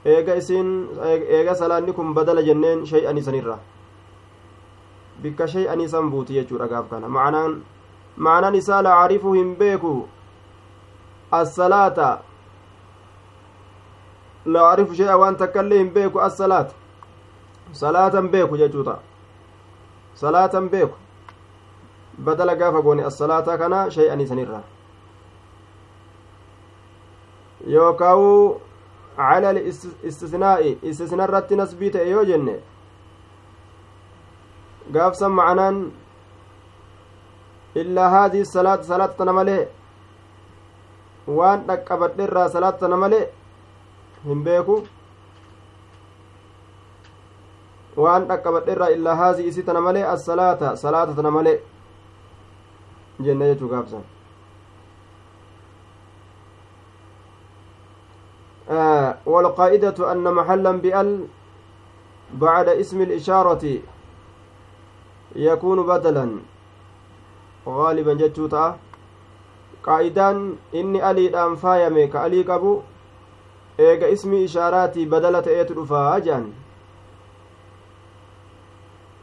eega 0.05 0.35
isin 0.35 0.89
eega 1.37 1.53
salaanni 1.55 1.93
kun 1.93 2.13
badala 2.13 2.41
jenneen 2.41 2.85
shay'an 2.85 3.17
isanirra 3.17 3.57
bikka 5.21 5.47
shay'an 5.47 5.81
isan 5.81 6.09
buuti 6.11 6.33
jechuudha 6.33 6.67
gaaf 6.67 6.89
kana. 6.89 7.09
Maanaan 7.09 7.61
maanaan 8.17 8.55
isaa 8.55 8.81
la 8.81 8.97
aarifu 9.03 9.33
hin 9.33 9.55
beeku. 9.55 9.95
Assalaata. 11.31 12.09
لا 14.45 14.59
أعرف 14.59 14.93
شيئا 14.93 15.13
وأن 15.13 15.37
تكلم 15.37 15.89
بيكو 15.89 16.21
الصلاة 16.21 16.67
صلاة 17.73 18.19
بيكو 18.19 18.55
ججوتا 18.55 18.99
صلاة 20.15 20.59
بيكو 20.59 20.95
بدل 22.19 22.49
قافا 22.49 22.79
قوني 22.79 23.05
الصلاة 23.05 23.55
كان 23.55 23.89
شيئا 23.89 24.25
سنرا 24.25 24.63
يوكاو 27.67 28.57
على 29.17 29.51
الاستثناء 29.51 30.75
استثناء 30.83 31.29
رت 31.29 31.53
نسبيت 31.53 31.95
ايو 31.95 32.23
جنة 32.23 32.59
قاف 34.95 35.15
سمعنان 35.15 35.91
إلا 37.81 38.03
هذه 38.15 38.41
الصلاة 38.41 38.81
صلاة 38.81 39.11
تنمله 39.19 39.67
وان 41.27 41.59
تكبت 41.67 42.19
الرا 42.19 42.47
صلاة 42.47 42.75
تنمله 42.83 43.23
hin 44.25 44.43
beeku 44.45 44.75
waan 47.97 48.27
dhaqqabadhe 48.29 48.71
irraa 48.73 48.89
illaa 48.95 49.15
haazii 49.21 49.47
isi 49.51 49.63
tana 49.69 49.81
malee 49.87 50.03
assalaata 50.13 50.75
salaata 50.83 51.15
tana 51.19 51.31
malee 51.37 51.57
jenne 53.27 53.53
jechuu 53.53 53.71
gaabsan 53.75 54.03
والقاعدة 59.25 60.11
أن 60.11 60.23
محلا 60.33 60.71
بأل 60.71 61.27
بعد 62.33 62.67
اسم 62.69 63.01
الإشارة 63.01 63.63
يكون 65.35 65.85
بدلا 65.85 66.39
غالبا 67.67 68.13
قبو 72.43 72.81
eega 73.77 74.07
ismi 74.15 74.43
ishaaraatii 74.43 75.05
badala 75.13 75.41
ta'eetu 75.47 75.75
dhufaa 75.77 76.19
jedhan 76.25 76.47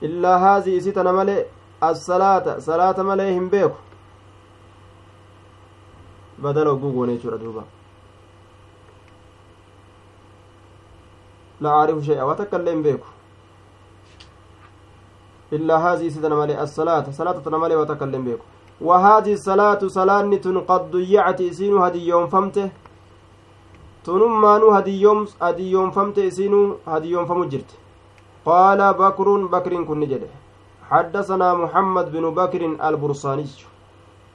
illaa 0.09 0.39
haazii 0.45 0.77
isi 0.77 0.93
tana 0.93 1.13
malee 1.19 1.41
assalaata 1.89 2.61
salaata 2.69 3.05
malee 3.11 3.29
hin 3.33 3.51
beeku 3.51 3.77
badala 6.47 6.71
hogguu 6.71 6.93
goone 6.97 7.13
jechuudha 7.17 7.39
duuba 7.45 7.65
la 11.67 11.77
aarifu 11.81 12.03
shay'a 12.09 12.29
waa 12.31 12.39
takka 12.43 12.63
illee 12.63 12.77
hin 12.77 12.83
beeku 12.89 13.18
illaa 15.53 15.79
haazii 15.79 16.07
isi 16.07 16.21
tana 16.21 16.37
malee 16.37 16.57
assalaata 16.67 17.13
salaata 17.13 17.41
tana 17.41 17.59
malee 17.59 17.75
illee 17.75 18.13
hin 18.13 18.25
beeku 18.31 18.45
وهذه 18.81 19.33
الصلاة 19.33 19.83
صلاة 19.87 20.23
قد 20.69 20.91
ضيعت 20.91 21.41
إسين 21.41 21.79
هدي 21.79 22.09
يوم 22.09 22.27
فمته 22.27 22.71
tunummaanuu 24.09 24.71
hadiyyoomfamte 25.41 26.27
isiinuu 26.27 26.77
hadiyyoomfamu 26.87 27.45
jirti 27.45 27.77
qaala 28.45 28.95
bakruun 28.95 29.49
bakriin 29.49 29.87
kun 29.87 29.99
ni 29.99 30.07
jedhe 30.07 30.31
حدثنا 30.91 31.55
محمد 31.55 32.13
بن 32.13 32.31
بكر 32.31 32.63
البرصاني 32.89 33.47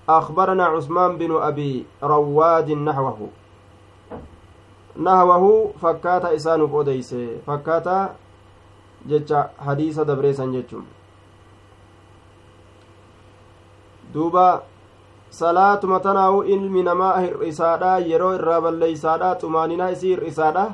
أخبرنا 0.10 0.65
عثمان 0.65 1.17
بن 1.17 1.32
أبي 1.41 1.86
رواد 2.04 2.71
نحوه 2.71 3.19
نحوه 4.97 5.71
فكاتا 5.82 6.36
إسانو 6.36 6.65
أوديس 6.65 7.15
فكاتا 7.47 8.15
جتش 9.10 9.34
حديث 9.65 9.99
دبريسا 9.99 10.45
جتشم 10.45 10.84
دوبا 14.13 14.62
salaatuma 15.34 15.99
tanaa'u 15.99 16.43
ilmi 16.54 16.84
namaa 16.88 17.13
hir'isaadha 17.19 17.91
yeroo 18.10 18.34
irraa 18.38 18.60
balleeysaadha 18.65 19.30
xumaaninaa 19.43 19.88
isii 19.95 20.12
hir'isaadha 20.15 20.65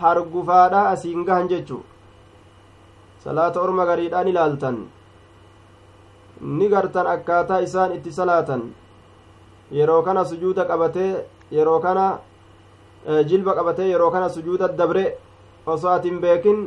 hargufaadha 0.00 0.80
asiin 0.94 1.22
gahan 1.28 1.50
jechu 1.52 1.78
salaata 3.24 3.62
orma 3.66 3.86
gariidhaan 3.90 4.30
ilaaltan 4.32 4.80
ni 6.58 6.68
gartan 6.74 7.12
akkaataa 7.14 7.60
isaan 7.68 7.94
itti 7.98 8.16
salaatan 8.18 8.64
yeroo 9.78 10.02
kana 10.08 10.24
sujuuda 10.30 10.64
qabatee 10.70 11.10
yeroo 11.58 11.80
kana 11.86 12.06
jilba 13.28 13.54
qabatee 13.58 13.90
yeroo 13.92 14.10
kana 14.10 14.28
sujuuda 14.38 14.68
dabre 14.80 15.04
osoo 15.66 15.92
ati 15.96 16.10
hin 16.10 16.20
beekin 16.24 16.64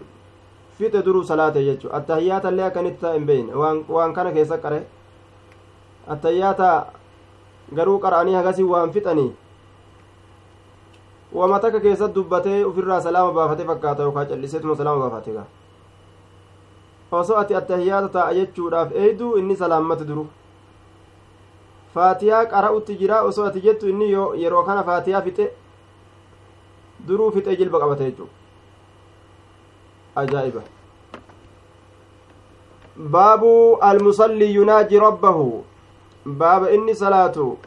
fixe 0.79 1.05
duruu 1.05 1.23
salaate 1.31 1.65
jechu 1.67 1.91
attahiyyaata 1.99 2.55
illee 2.55 2.69
akkanitti 2.69 3.01
ta'a 3.01 3.13
hin 3.19 3.51
waan 3.97 4.13
kana 4.13 4.31
keessa 4.37 4.57
qare 4.65 4.79
attahiyyaata 6.15 6.69
garuu 7.75 7.99
qara'anii 7.99 8.35
hagasii 8.39 8.63
waan 8.71 8.91
fixanii 8.95 9.31
wama 11.33 11.59
takka 11.59 11.79
keessatti 11.85 12.15
dubbatee 12.15 12.63
ufirraa 12.63 13.01
salaama 13.01 13.31
baafate 13.37 13.65
fakkaata 13.69 14.03
yookaan 14.03 14.27
calliseetuma 14.27 14.75
salaama 14.75 15.09
baafate 15.09 15.31
gaa. 15.37 15.45
Osoo 17.11 17.37
ati 17.41 17.55
attahiyyaata 17.55 18.09
taa'a 18.15 18.33
jechuudhaaf 18.37 18.91
eeyduu 19.01 19.35
inni 19.37 19.55
salaammati 19.55 20.05
duru. 20.07 20.25
Faatiyaa 21.93 22.45
qara'utti 22.53 22.95
jira 23.01 23.21
osoo 23.29 23.45
ati 23.49 23.61
jettu 23.67 23.89
inni 23.89 24.09
yeroo 24.43 24.63
kana 24.63 24.83
faatiyaa 24.83 25.21
fixe 25.27 25.51
duruu 27.07 27.31
fixee 27.31 27.55
jilba 27.55 27.79
qabate 27.79 28.03
jechuudha. 28.09 28.33
Ajaa'iba. 30.15 30.61
Baabu 32.97 33.77
almusalli 33.81 34.53
yunaaji 34.55 34.99
rabbahu 34.99 35.63
baaba 36.27 36.71
inni 36.71 36.95
salaatu 36.95 37.57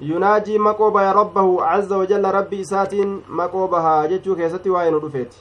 yunaajii 0.00 0.58
maqoo 0.58 0.90
baya 0.90 1.12
rabbahu 1.12 1.56
caza 1.58 1.98
wajalla 1.98 2.32
rabbi 2.32 2.60
isaatiin 2.60 3.22
maqoo 3.28 3.68
bahaa 3.68 4.06
jechuu 4.08 4.36
keessatti 4.36 4.70
waa'ee 4.70 4.90
nu 4.90 5.00
dhufeeti 5.00 5.38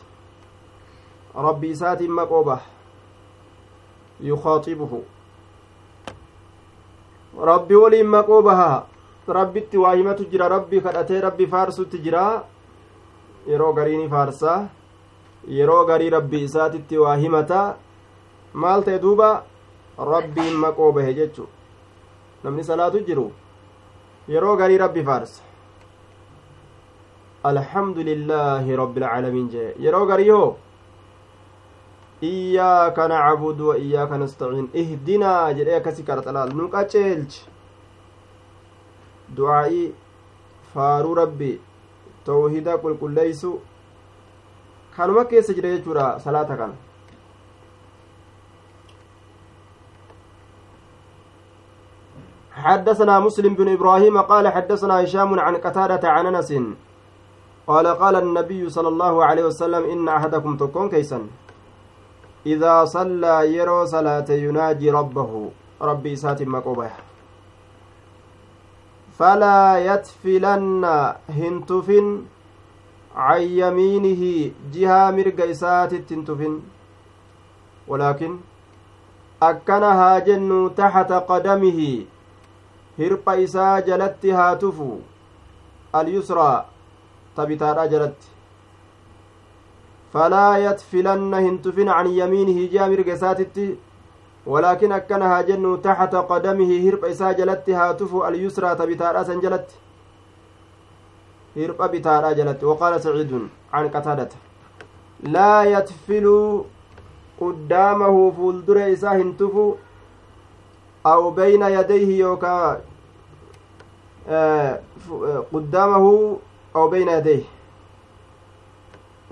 rabbi 1.48 1.69
isaatiin 1.76 2.12
maqoo 2.12 2.43
baha 2.43 2.65
yukhaaxibuhu 4.30 5.04
rabbi 7.52 7.76
waliin 7.76 8.08
maqoo 8.17 8.41
bahaa 8.41 8.86
rabbitti 9.28 9.78
waa 9.78 9.96
himatu 9.96 10.26
jira 10.26 10.50
rabbi 10.58 10.82
kadhatee 10.82 11.22
rabbi 11.22 11.48
faarsutti 11.48 12.04
jira 12.06 12.28
yeroo 13.48 13.74
gariini 13.74 14.10
faarsaa 14.10 14.60
yeroo 15.48 15.86
garii 15.86 16.10
rabbi 16.10 16.43
isaatitti 16.43 16.98
waa 16.98 17.15
himata 17.15 17.65
maal 18.54 18.84
ta'e 18.84 19.00
duuba 19.02 19.34
rabbiin 19.98 20.56
maqoo 20.65 20.91
bahe 20.91 21.13
jechu 21.13 21.48
namni 22.43 22.63
salaatu 22.63 22.99
jiru 23.08 23.25
yeroo 24.34 24.56
garii 24.62 24.77
rabbi 24.84 25.03
faarsa 25.10 25.41
alhamdu 27.51 28.03
lillaahi 28.10 28.75
rabbi 28.82 28.99
ilcaalamiin 29.01 29.49
jee 29.56 29.69
yeroo 29.86 30.06
garii 30.12 30.29
hoo 30.29 30.51
iyyaaka 32.29 33.08
nacbudu 33.13 33.67
wa 33.69 33.77
iyyaaka 33.77 34.17
nastaciin 34.17 34.69
ihdinaa 34.84 35.53
jedhee 35.58 35.75
akkasi 35.79 36.03
qarxalaal 36.10 36.53
nu 36.60 36.67
qaceelchi 36.75 37.41
du'aa'ii 39.38 39.86
faaruu 40.73 41.15
rabbi 41.21 41.51
tawhida 42.29 42.77
qulqulleeysu 42.84 43.51
kanuma 44.95 45.25
keessa 45.32 45.53
jira 45.58 45.69
jechuudha 45.75 46.08
salaata 46.25 46.58
kana 46.62 46.75
حدثنا 52.63 53.19
مسلم 53.19 53.54
بن 53.60 53.67
إبراهيم 53.73 54.17
قال 54.21 54.47
حدثنا 54.47 55.04
هشام 55.04 55.39
عن 55.39 55.56
قتادة 55.56 56.10
عن 56.10 56.26
أنس. 56.32 56.54
قال 57.67 57.88
قال 57.88 58.15
النبي 58.15 58.69
صلى 58.69 58.88
الله 58.88 59.26
عليه 59.26 59.43
وسلم 59.45 59.84
إن 59.93 60.08
أحدكم 60.08 60.58
تكون 60.58 60.89
كيسا. 60.89 61.19
إذا 62.45 62.86
صلى 62.86 63.36
يرو 63.56 63.86
صلاة 63.86 64.30
يناجي 64.45 64.91
ربه. 64.91 65.32
ربي 65.82 66.15
سات 66.15 66.41
مقوبه 66.41 66.91
فلا 69.19 69.60
يتفلن 69.93 70.86
هنتفن. 71.30 72.08
عن 73.15 73.41
يمينه 73.41 74.52
جهة 74.73 75.12
مرق 75.12 75.39
إسات 75.49 75.93
ولكن 77.88 78.32
أكنها 79.43 80.19
جن 80.19 80.71
تحت 80.78 81.12
قدمه. 81.12 81.80
Jalatti 87.93 88.34
falaa 90.13 90.58
yatfilanna 90.58 91.39
hin 91.45 91.58
tufin 91.60 91.88
can 91.88 92.08
yamiinihi 92.15 92.67
ji'a 92.73 92.88
mirga 92.89 93.13
isaatitti 93.19 93.67
walaakin 94.56 94.91
akkana 94.97 95.29
haa 95.32 95.43
jennu 95.47 95.77
taxta 95.86 96.21
qadamihi 96.32 96.82
hirpha 96.82 97.10
isaa 97.13 97.34
jalatti 97.39 97.77
haa 97.79 97.93
tufu 98.01 98.23
alyusraa 98.27 98.75
tabitaadha 98.82 99.23
san 99.29 99.41
jalatti 99.45 99.82
hirpha 101.56 101.88
bitaadha 101.95 102.34
jalatti 102.41 102.69
waqaala 102.71 102.99
saciidun 103.06 103.49
can 103.71 103.89
qataadata 103.95 104.38
laa 105.38 105.63
yatfiluu 105.71 106.65
quddaamahu 107.41 108.21
fuuldure 108.38 108.86
isaa 108.97 109.17
hin 109.17 109.34
tufu 109.41 109.65
أو 111.05 111.31
بين 111.31 111.61
يديه 111.61 112.19
يوكا 112.19 112.81
قدامه 115.53 116.37
أو 116.75 116.87
بين 116.87 117.09
يديه. 117.09 117.43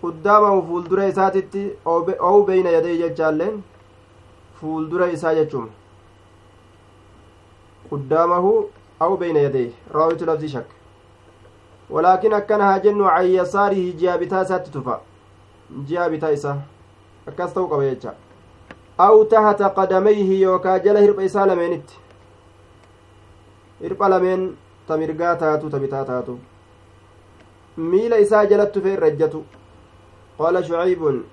قدامه 0.03 0.61
فولدر 0.61 1.09
إساتي 1.09 1.71
أو 1.87 2.41
بين 2.43 2.65
يديه 2.65 3.07
جالين 3.07 3.61
فولدر 4.61 5.13
إسا 5.13 5.33
جتشم 5.33 5.69
قدامه 7.91 8.65
أو 9.01 9.15
بين 9.15 9.35
يديه. 9.35 9.71
راويت 9.93 10.23
لفظ 10.23 10.45
شك. 10.45 10.65
ولكن 11.89 12.33
أكنها 12.33 12.77
جن 12.77 13.01
عن 13.01 13.25
يساره 13.25 13.93
جابتا 13.99 14.43
ساتتفا 14.43 15.01
جابتا 15.87 16.33
إسا. 16.33 16.61
أكستو 17.27 17.65
قبيتشا 17.65 18.13
lameenitti 21.51 21.95
hirpha 23.83 24.09
lameen 24.13 24.43
ta 24.87 24.97
mirgaa 24.97 25.35
taatu 25.43 25.69
ta 25.69 25.79
bitaa 25.83 26.05
taatu 26.05 26.39
miila 27.91 28.19
isaa 28.25 28.45
jalatti 28.51 28.73
tufe 28.79 28.93
irra 28.93 29.07
ejjatu 29.13 29.39
qaala 30.37 30.63
shucaybun 30.67 31.23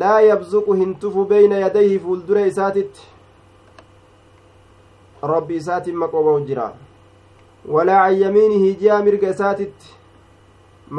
laa 0.00 0.20
yabzuqu 0.20 0.78
hin 0.80 0.94
tufu 1.04 1.24
beyna 1.34 1.60
yadayhi 1.64 1.98
fuuldura 2.06 2.46
isaatitti 2.52 3.06
rabbi 5.34 5.60
isaatiin 5.62 6.02
maqoobahu 6.02 6.40
jira 6.48 6.66
walaa 7.76 8.02
can 8.08 8.18
yamiinihi 8.22 8.74
ji'a 8.82 8.98
mirga 9.02 9.30
isaatitti 9.36 9.94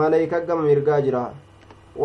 maleyka 0.02 0.42
gama 0.48 0.62
mirgaa 0.70 1.02
jira 1.02 1.26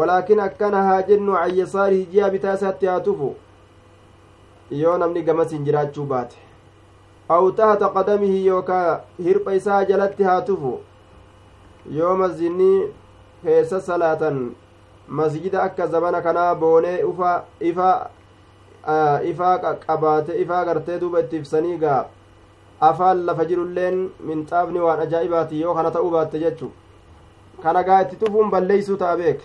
walaakin 0.00 0.40
akkana 0.40 0.82
haa 0.88 1.02
jennu 1.12 1.32
can 1.38 1.56
yasaarihi 1.60 2.06
ji'a 2.12 2.30
bitaa 2.30 2.54
isaatti 2.60 2.86
haa 2.86 3.00
tufu 3.00 3.34
yoo 4.80 4.96
namni 5.02 5.22
gamasiin 5.28 5.64
jiraachuu 5.68 6.04
baate 6.14 6.36
aw 7.28 7.50
tahata 7.60 7.88
qadamihi 7.96 8.46
yookaa 8.46 9.00
hirpha 9.26 9.54
isaa 9.60 9.84
jalatti 9.90 10.22
haa 10.30 10.40
tufu 10.48 10.72
yoo 11.98 12.16
masjidni 12.22 12.72
keessa 13.44 13.80
salaatan 13.90 14.42
masjida 15.20 15.62
akka 15.62 15.86
zabana 15.86 16.22
kanaa 16.26 16.54
boonee 16.54 16.98
ufa 17.12 17.30
ifa 17.70 18.10
ifaa 19.30 19.74
qabaate 19.86 20.40
ifaa 20.42 20.64
gartee 20.64 20.98
duuba 21.00 21.20
itti 21.24 21.36
ibsanii 21.36 21.78
gaa 21.86 22.04
afaan 22.90 23.24
lafa 23.26 23.44
jirulleen 23.50 23.98
minxaafni 24.28 24.80
waan 24.86 25.00
ajaa'ibaati 25.06 25.60
yoo 25.60 25.74
kana 25.74 25.90
ta'uu 25.96 26.10
baatte 26.14 26.38
jechu 26.44 26.70
kana 27.62 27.82
gaa 27.88 28.00
itti 28.06 28.16
tufuun 28.22 28.50
balleeysuu 28.50 28.96
ta'a 29.02 29.16
beek 29.16 29.40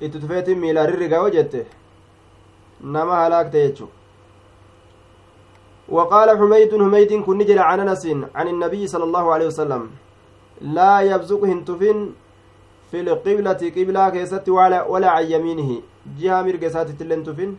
itti 0.00 0.18
tufeetiin 0.20 0.58
miilaa 0.64 0.86
rirrigaa 0.92 1.20
yoo 1.24 1.30
jette 1.36 1.66
nama 2.80 3.16
halaakte 3.16 3.68
jechu 3.68 3.88
وقال 5.88 6.38
حميد 6.38 6.74
حميد 6.76 7.12
كن 7.24 7.38
نجر 7.38 7.58
عن 7.58 7.80
أنس 7.80 8.06
عن 8.34 8.48
النبي 8.48 8.86
صلى 8.86 9.04
الله 9.04 9.32
عليه 9.32 9.46
وسلم 9.46 9.90
لا 10.60 11.00
يبزق 11.00 11.44
هنتفن 11.44 12.12
في 12.90 13.00
القبلة 13.00 13.62
قبلة 13.76 14.08
كيست 14.10 14.48
ولا 14.48 14.84
ولا 14.84 15.08
عن 15.10 15.24
يمينه. 15.24 15.80
جهة 16.20 16.42
مرقسات 16.42 16.88
تلين 16.90 17.24
تفن 17.24 17.56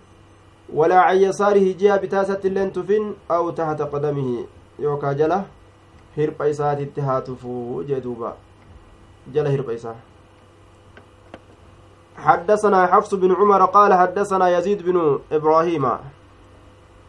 ولا 0.73 0.99
عن 0.99 1.17
يساره 1.17 1.73
جهة 1.79 1.97
بتاسة 1.97 2.33
تلين 2.33 2.73
تفن 2.73 3.13
أو 3.31 3.49
تحت 3.49 3.81
قدمه. 3.81 4.45
يوكا 4.79 5.13
جله 5.13 5.45
هرب 6.17 6.41
إسات 6.41 6.79
اتهاتفو 6.81 7.81
جدوبا. 7.81 8.31
جله 9.33 9.55
هرب 9.55 9.69
إسات. 9.69 10.08
حدثنا 12.19 12.87
حفص 12.87 13.13
بن 13.13 13.31
عمر 13.35 13.65
قال 13.65 13.93
حدثنا 13.93 14.57
يزيد 14.57 14.83
بن 14.83 15.19
إبراهيم 15.31 15.85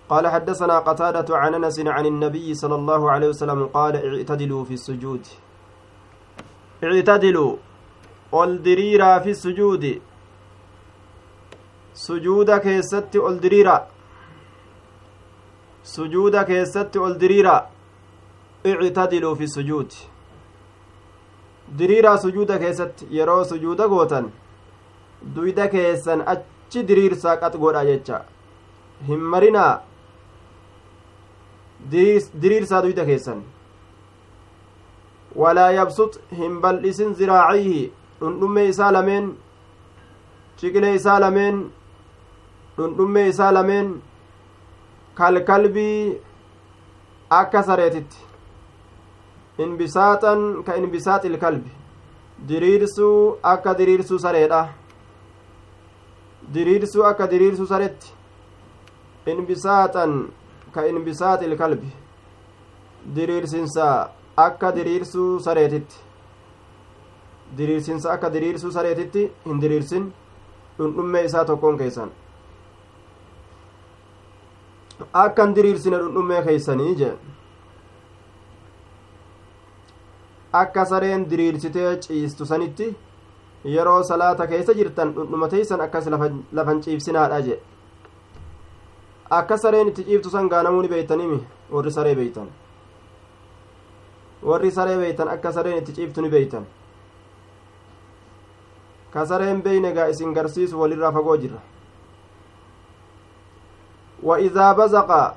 قال 0.09 0.29
حدثنا 0.29 0.79
قتادة 0.79 1.37
عن 1.37 1.55
أنس 1.55 1.81
عن 1.81 2.07
النبي 2.07 2.55
صلى 2.55 2.75
الله 2.75 3.11
عليه 3.11 3.29
وسلم 3.29 3.67
قال 3.67 3.95
اعتدلوا 3.97 4.65
في 4.65 4.75
السجود. 4.75 5.27
اعتدلوا. 6.85 7.57
الدريرا 8.35 9.19
في 9.19 9.31
السجود. 9.31 9.85
سجود 11.95 12.51
كيست 12.51 13.17
الدريرا 13.17 13.87
سجود 15.85 16.37
كيست 16.37 16.97
الدريرا 16.97 17.71
ictadiluu 18.65 19.37
fi 19.37 19.49
sujuud 19.49 19.91
diriiraa 21.79 22.19
sujuuda 22.19 22.59
keessatti 22.59 23.07
yeroo 23.11 23.45
sujuuda 23.45 23.87
gootan 23.89 24.33
duyda 25.37 25.69
keessan 25.75 26.21
achi 26.33 26.83
diriirsaa 26.89 27.37
qax 27.43 27.57
godha 27.63 27.85
jecha. 27.89 28.25
Hin 29.09 29.23
marinaa. 29.33 29.81
Diriirsaa 32.43 32.83
duyda 32.83 33.05
keessan. 33.11 33.43
Walaa 35.41 35.71
yabsut 35.79 36.21
hin 36.39 36.61
bal'isin 36.63 37.15
ziraacihi 37.15 37.93
dhundhummee 38.21 38.69
isaa 38.69 38.93
lameen. 38.93 39.27
Ciqilee 40.59 40.95
isaa 40.95 41.21
lameen. 41.21 41.61
Dhundhummee 42.79 43.29
isaa 43.29 43.53
lameen. 43.55 43.95
Kalkalbii 45.15 46.21
akka 47.41 47.63
sareetitti. 47.63 48.27
Inbisaaxan 49.59 50.63
ka 50.67 50.77
inbisaaxil 50.81 51.37
kalbi 51.39 51.71
diriirsuu 52.49 53.39
akka 53.53 53.75
diriirsuu 53.79 54.19
sareedha 54.19 54.61
diriirsuu 56.55 57.05
akka 57.11 57.31
diriirsuu 57.33 57.67
sareetti 57.73 58.13
inbisaaxan 59.33 60.15
ka 60.75 60.87
inbisaaxil 60.93 61.57
kalbi 61.63 61.91
diriirsinsa 63.17 63.87
akka 64.47 64.73
diriirsuu 64.77 65.29
sareetitti 65.47 65.97
diriirsinsa 67.59 68.13
akka 68.15 68.33
diriirsuu 68.35 68.73
sareetitti 68.79 69.23
hin 69.47 69.61
diriirsin 69.63 70.13
dhundhummee 70.79 71.25
isaa 71.29 71.45
tokkoon 71.51 71.79
keessan 71.83 72.11
akkan 75.25 75.55
diriirsine 75.57 75.99
dhundhummee 76.03 76.43
keeysanii 76.49 76.95
jee 77.03 77.13
akka 80.63 80.85
sareen 80.93 81.31
diriirsitee 81.31 81.97
ciistu 82.07 82.47
sanitti 82.53 82.91
yeroo 83.65 84.03
salaata 84.03 84.47
keessa 84.47 84.75
jirtan 84.75 85.15
dhundhumateeysan 85.15 85.81
akkas 85.81 86.07
lafan 86.53 86.83
ciibsinaadha 86.83 87.41
jee 87.43 87.61
akka 89.31 89.59
sareen 89.59 89.89
itti 89.89 90.05
ciiftu 90.05 90.31
san 90.31 90.49
gaanamuu 90.49 90.83
ni 90.83 90.89
beeytanimi 90.89 91.41
warri 91.71 91.93
saree 91.93 92.15
beeytan 92.15 92.49
warri 94.43 94.71
saree 94.71 94.97
beeytan 94.97 95.29
akka 95.29 95.53
sareen 95.53 95.79
itti 95.79 95.93
ciiftu 95.93 96.23
ni 96.23 96.29
beeytan 96.29 96.67
ka 99.13 99.27
sareen 99.27 99.63
beeyne 99.63 99.93
gaa 99.93 100.09
isin 100.09 100.33
garsiisu 100.35 100.81
walirraa 100.81 101.13
fagoo 101.13 101.37
jirra 101.37 101.61
وإذا 104.23 104.73
بزق 104.73 105.33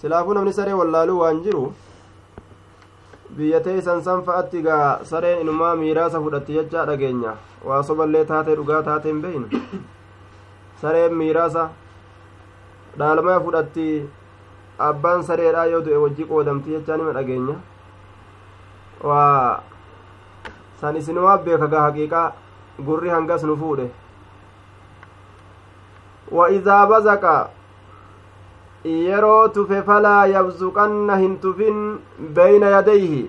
silaafuu 0.00 0.34
namni 0.34 0.52
saree 0.52 0.72
wallaaluu 0.72 1.18
waan 1.20 1.40
jiru 1.42 1.74
biyya 3.38 3.60
teeysan 3.66 4.02
san 4.02 4.22
fa'atti 4.26 4.62
gaa 4.66 4.98
sareen 5.10 5.40
inumaa 5.46 5.74
miiraasa 5.80 6.20
fudhatti 6.24 6.52
jechaa 6.58 6.84
dhageenya 6.90 7.32
waa 7.68 7.82
soballee 7.88 8.24
taatee 8.30 8.56
dhugaa 8.60 8.82
taatee 8.88 9.12
hin 9.12 9.20
beeynu 9.22 9.46
sareen 10.82 11.14
miiraasa 11.20 11.68
dhaalmaya 12.98 13.40
fudhatti 13.46 13.86
abbaan 14.88 15.22
sareedhaa 15.30 15.66
yoo 15.74 15.80
du'e 15.86 15.96
wajji 16.06 16.24
qoodamti 16.32 16.70
jechaa 16.76 16.96
nima 17.02 17.12
dhageenya 17.18 17.56
waa 19.12 19.62
san 20.80 20.96
isinumaa 21.02 21.38
beeka 21.46 21.66
gaa 21.76 21.84
haqiiqaa 21.86 22.26
gurri 22.90 23.10
hangas 23.16 23.44
nu 23.52 23.56
fuudhe 23.64 23.88
وإذا 26.32 26.84
بزق 26.84 27.24
yeroo 28.84 29.48
tufe 29.48 29.82
falaa 29.82 30.26
yabzuqanna 30.26 31.16
hin 31.16 31.38
tufin 31.40 31.98
beyna 32.34 32.70
yadayhi 32.76 33.26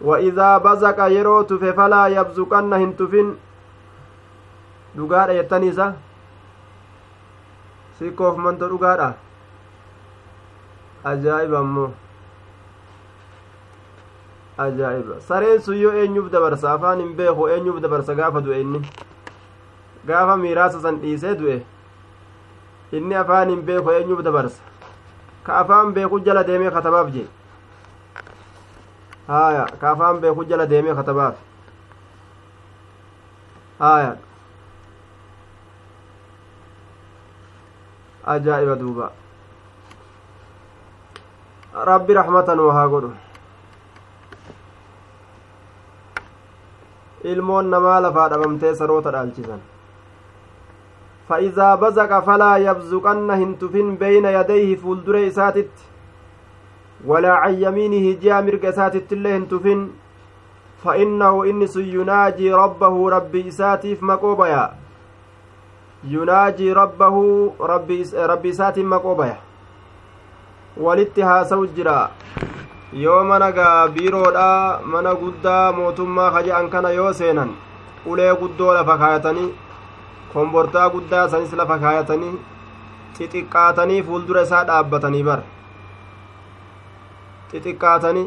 وإذا 0.00 0.58
بزق 0.58 0.98
yeroo 1.08 1.42
tufe 1.44 1.72
falaa 1.72 2.08
yabzuqanna 2.08 2.78
hin 2.78 2.92
tufin 2.96 3.36
dhugaadha 4.96 5.34
jettaniisa 5.34 5.92
sikkoof 7.98 8.36
manto 8.36 8.68
dhugaadha 8.68 9.08
ajaa'iba 11.12 11.58
ammoo 11.58 11.90
ajaa'iba 14.66 15.20
sareen 15.28 15.60
sun 15.60 15.76
yoo 15.80 15.92
eenyuuf 16.02 16.28
dabarsa 16.32 16.72
afaan 16.72 17.00
hin 17.00 17.14
beeku 17.16 17.48
eenyuuf 17.48 17.80
dabarsa 17.86 18.14
gaafa 18.20 18.40
du'e 18.44 18.60
inni 18.60 18.82
gaafa 20.06 20.36
miiraasa 20.44 20.80
san 20.84 21.00
dhiisee 21.00 21.34
du'e 21.40 21.56
inni 22.92 23.14
afaan 23.14 23.48
hin 23.50 23.62
beeku 23.62 23.90
eenyuuf 23.90 24.22
dabarsa 24.22 24.60
ka 25.46 25.58
afaan 25.62 25.92
beeku 25.94 26.20
jala 26.28 26.44
deemee 26.46 26.70
katabaaf 26.70 27.10
jee 27.16 27.26
haya 29.28 29.66
ka 29.80 29.90
afaan 29.90 30.20
beeku 30.20 30.44
jala 30.44 30.66
deemee 30.72 30.94
katabaaf 30.94 31.34
haya 33.78 34.16
ajaa'iba 38.34 38.74
duuba 38.82 39.12
rabbi 41.90 42.14
raxmatan 42.18 42.58
haa 42.78 42.88
godhu 42.88 43.12
ilmoon 47.32 47.70
namaa 47.74 48.00
lafaa 48.00 48.28
dhabamtee 48.32 48.74
saroota 48.74 49.10
dhaalchisan 49.16 49.60
فإذا 51.28 51.74
بزق 51.74 52.20
فلا 52.20 52.56
يبزقن 52.56 53.30
هنتفن 53.30 53.94
بين 53.96 54.24
يديه 54.24 54.76
فولدر 54.76 55.26
إساتت 55.26 55.70
ولا 57.06 57.32
عن 57.32 57.54
يمينه 57.62 58.18
جاء 58.22 58.42
مرق 58.42 58.64
إساتت 58.64 59.14
فإنه 60.84 61.44
إنس 61.44 61.76
يناجي 61.76 62.52
ربه 62.54 63.10
ربي 63.10 63.48
إساتيف 63.48 64.02
مقوبيا. 64.02 64.72
يناجي 66.04 66.72
ربه 66.72 67.16
ربي 67.60 68.04
ربي 68.14 68.50
إساتي 68.50 68.82
مقوبيا. 68.82 69.36
walitti 70.76 71.22
haasa'u 71.22 71.66
jira 71.66 72.10
yoo 72.92 73.24
mana 73.24 73.52
gaa 73.52 73.88
biiroodha 73.88 74.80
mana 74.84 75.14
guddaa 75.14 75.72
mootummaa 75.72 76.30
kaja'an 76.30 76.68
kana 76.70 76.90
yoo 76.90 77.12
seenan 77.12 77.54
ulee 78.06 78.32
kombortaa 80.32 80.88
guddaa 80.94 81.28
sanis 81.34 81.52
lafa 81.60 81.76
kaayatanii 81.84 82.32
xixiqqaatanii 83.18 84.00
fuuldura 84.08 84.42
isaa 84.48 84.64
dhaabbatanii 84.70 85.22
bar 85.28 85.40
xixiqqaatanii 87.52 88.26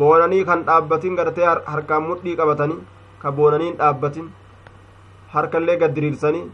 boonanii 0.00 0.44
kan 0.50 0.64
dhaabbatin 0.68 1.16
gartee 1.20 1.46
harkaan 1.74 2.02
mudhii 2.08 2.36
qabatanii 2.40 2.80
ka 3.22 3.32
boonaniin 3.38 3.76
dhaabbatin 3.82 4.28
harkallee 5.34 5.76
gad 5.84 5.94
diriirsanii 5.96 6.44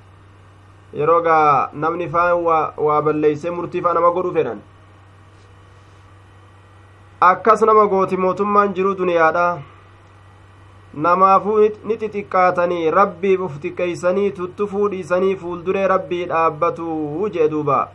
yeroo 1.00 1.20
gaa 1.28 1.70
namni 1.84 2.08
faan 2.16 2.44
waa 2.86 3.00
balleeysee 3.08 3.50
murtii 3.56 3.82
faa 3.86 3.94
nama 3.98 4.10
godhu 4.18 4.32
fedhan 4.38 4.60
akkas 7.30 7.62
nama 7.70 7.86
gooti 7.92 8.16
mootummaan 8.24 8.74
jiruu 8.78 8.94
duniyaadha 9.00 9.46
namaafuu 10.94 11.60
ni 11.84 11.96
xixiqqaatanii 12.00 12.90
rabbiif 12.90 13.40
uf 13.46 13.58
xiqqeeysanii 13.62 14.30
tuttufuu 14.40 14.88
dhiisanii 14.90 15.36
fuulduree 15.36 15.86
rabbii 15.94 16.24
dhaabbatuu 16.32 17.28
jee 17.34 17.48
duuba. 17.50 17.88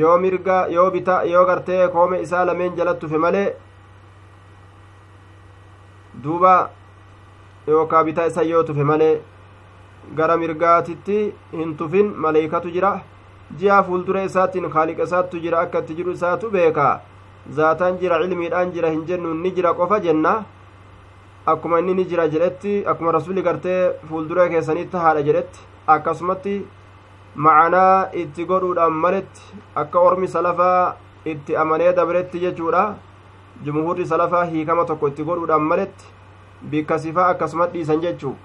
Yoo 0.00 0.18
mirga 0.18 0.66
yoo 0.68 0.90
bita 0.90 1.22
yoo 1.24 1.44
gartee 1.46 1.88
koome 1.88 2.20
isaa 2.22 2.44
lameen 2.44 2.76
jalatti 2.76 3.00
tufe 3.00 3.18
malee 3.18 3.46
duuba 6.22 6.70
yookaa 7.68 8.04
bitaa 8.04 8.26
isa 8.26 8.42
yoo 8.42 8.62
tufe 8.62 8.84
malee 8.84 9.14
gara 10.16 10.36
mirgaatitti 10.36 11.18
hin 11.52 11.76
tufin 11.76 12.14
maleeykatu 12.26 12.70
jira. 12.70 12.92
Ji'a 13.58 13.82
fuuldura 13.82 14.22
isaattiin 14.24 14.70
kaaliqa 14.70 15.02
isaattu 15.02 15.40
jira 15.40 15.60
akka 15.60 15.78
itti 15.78 15.94
jiru 15.94 16.12
isaatu 16.12 16.50
beeka 16.50 17.00
zaataan 17.56 17.98
jira 18.00 18.18
cilmiidhaan 18.22 18.72
jira 18.72 18.90
hin 18.90 19.04
jennuun 19.06 19.42
ni 19.42 19.50
jira 19.56 19.74
qofa 19.74 20.00
jenna. 20.00 20.42
Akkuma 21.46 21.78
inni 21.80 21.94
ni 21.94 22.04
jira 22.04 22.28
jedhetti 22.28 22.84
akkuma 22.86 23.12
rasuli 23.12 23.42
gartee 23.42 23.92
fuuldura 24.08 24.48
keessanitti 24.48 24.96
haadha 24.96 25.22
jedhetti 25.28 25.60
akkasumatti 25.86 26.56
macanaa 27.34 28.10
itti 28.22 28.44
godhuudhaan 28.44 28.92
maletti 28.92 29.42
akka 29.82 29.98
ormi 29.98 30.28
salafaa 30.28 30.96
itti 31.24 31.56
amanee 31.56 31.92
dabretti 31.92 32.40
jechuudha. 32.40 32.94
Jumhurri 33.64 34.06
salafaa 34.06 34.44
hiikama 34.44 34.84
tokko 34.84 35.08
itti 35.08 35.24
godhuudhaan 35.24 35.62
maletti 35.62 36.04
bikka 36.70 36.98
sifaa 36.98 37.28
akkasuma 37.28 37.66
dhiisan 37.72 38.00
jechuu. 38.00 38.36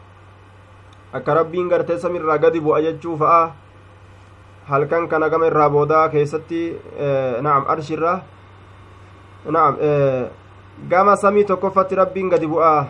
Akka 1.14 1.34
rabbiin 1.34 1.70
gartee 1.70 2.00
samirraa 2.00 2.38
gadi 2.38 2.60
bu'a 2.60 2.82
jechuu 2.82 3.18
fa'a. 3.18 3.52
Halkan 4.68 5.08
kana 5.08 5.30
gama 5.30 5.48
irraa 5.48 5.70
boodaa 5.70 6.10
keessatti 6.10 6.62
naam 7.41 7.66
arshirra 7.68 8.20
naam 9.46 9.78
gama 10.89 11.15
samii 11.17 11.43
tokkoffatti 11.45 11.95
rabbiin 11.95 12.30
gadi 12.30 12.47
bu'a 12.47 12.88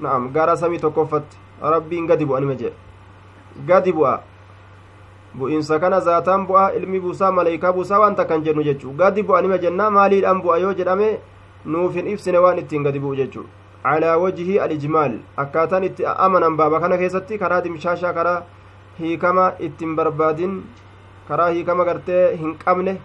naam 0.00 0.32
gara 0.32 0.56
samii 0.56 0.78
tokkoffatti 0.78 1.36
rabbiin 1.62 2.06
gadi 2.06 2.26
bu'a 2.26 2.40
nima 2.40 2.54
jedhe 2.54 2.74
gadi 3.66 3.92
bu'a. 3.92 4.20
Bu'iinsa 5.38 5.78
kana 5.80 6.00
zaataan 6.00 6.46
bu'a 6.46 6.72
ilmi 6.72 7.00
buusaa 7.00 7.30
maleeykaa 7.32 7.72
buusaa 7.72 7.98
waan 8.00 8.14
takkan 8.16 8.42
jennu 8.44 8.62
jechuu. 8.62 8.92
Gadi 8.96 9.22
bu'anima 9.22 9.58
jennaa 9.58 9.90
maaliidhaan 9.90 10.42
bu'a 10.42 10.58
yoo 10.58 10.72
jedhame 10.74 11.18
nuuf 11.64 11.94
hin 11.94 12.06
ibsine 12.06 12.38
waan 12.38 12.58
ittiin 12.58 12.82
gadi 12.82 13.00
bu'u 13.00 13.16
jechuu. 13.16 13.44
Calaa 13.82 14.16
wajihii 14.18 14.58
alijmaal 14.58 15.18
akkaataan 15.36 15.84
itti 15.84 16.06
amanan 16.06 16.56
baaba 16.56 16.80
kana 16.80 16.98
keessatti 16.98 17.38
karaa 17.38 17.60
dimshaashaa 17.64 18.12
karaa 18.12 18.42
hiikama 19.00 19.52
ittiin 19.58 19.94
barbaadin 19.96 20.56
karaa 21.28 21.48
hiikama 21.50 21.84
gartee 21.84 22.36
hin 22.36 22.56
qabne 22.64 22.96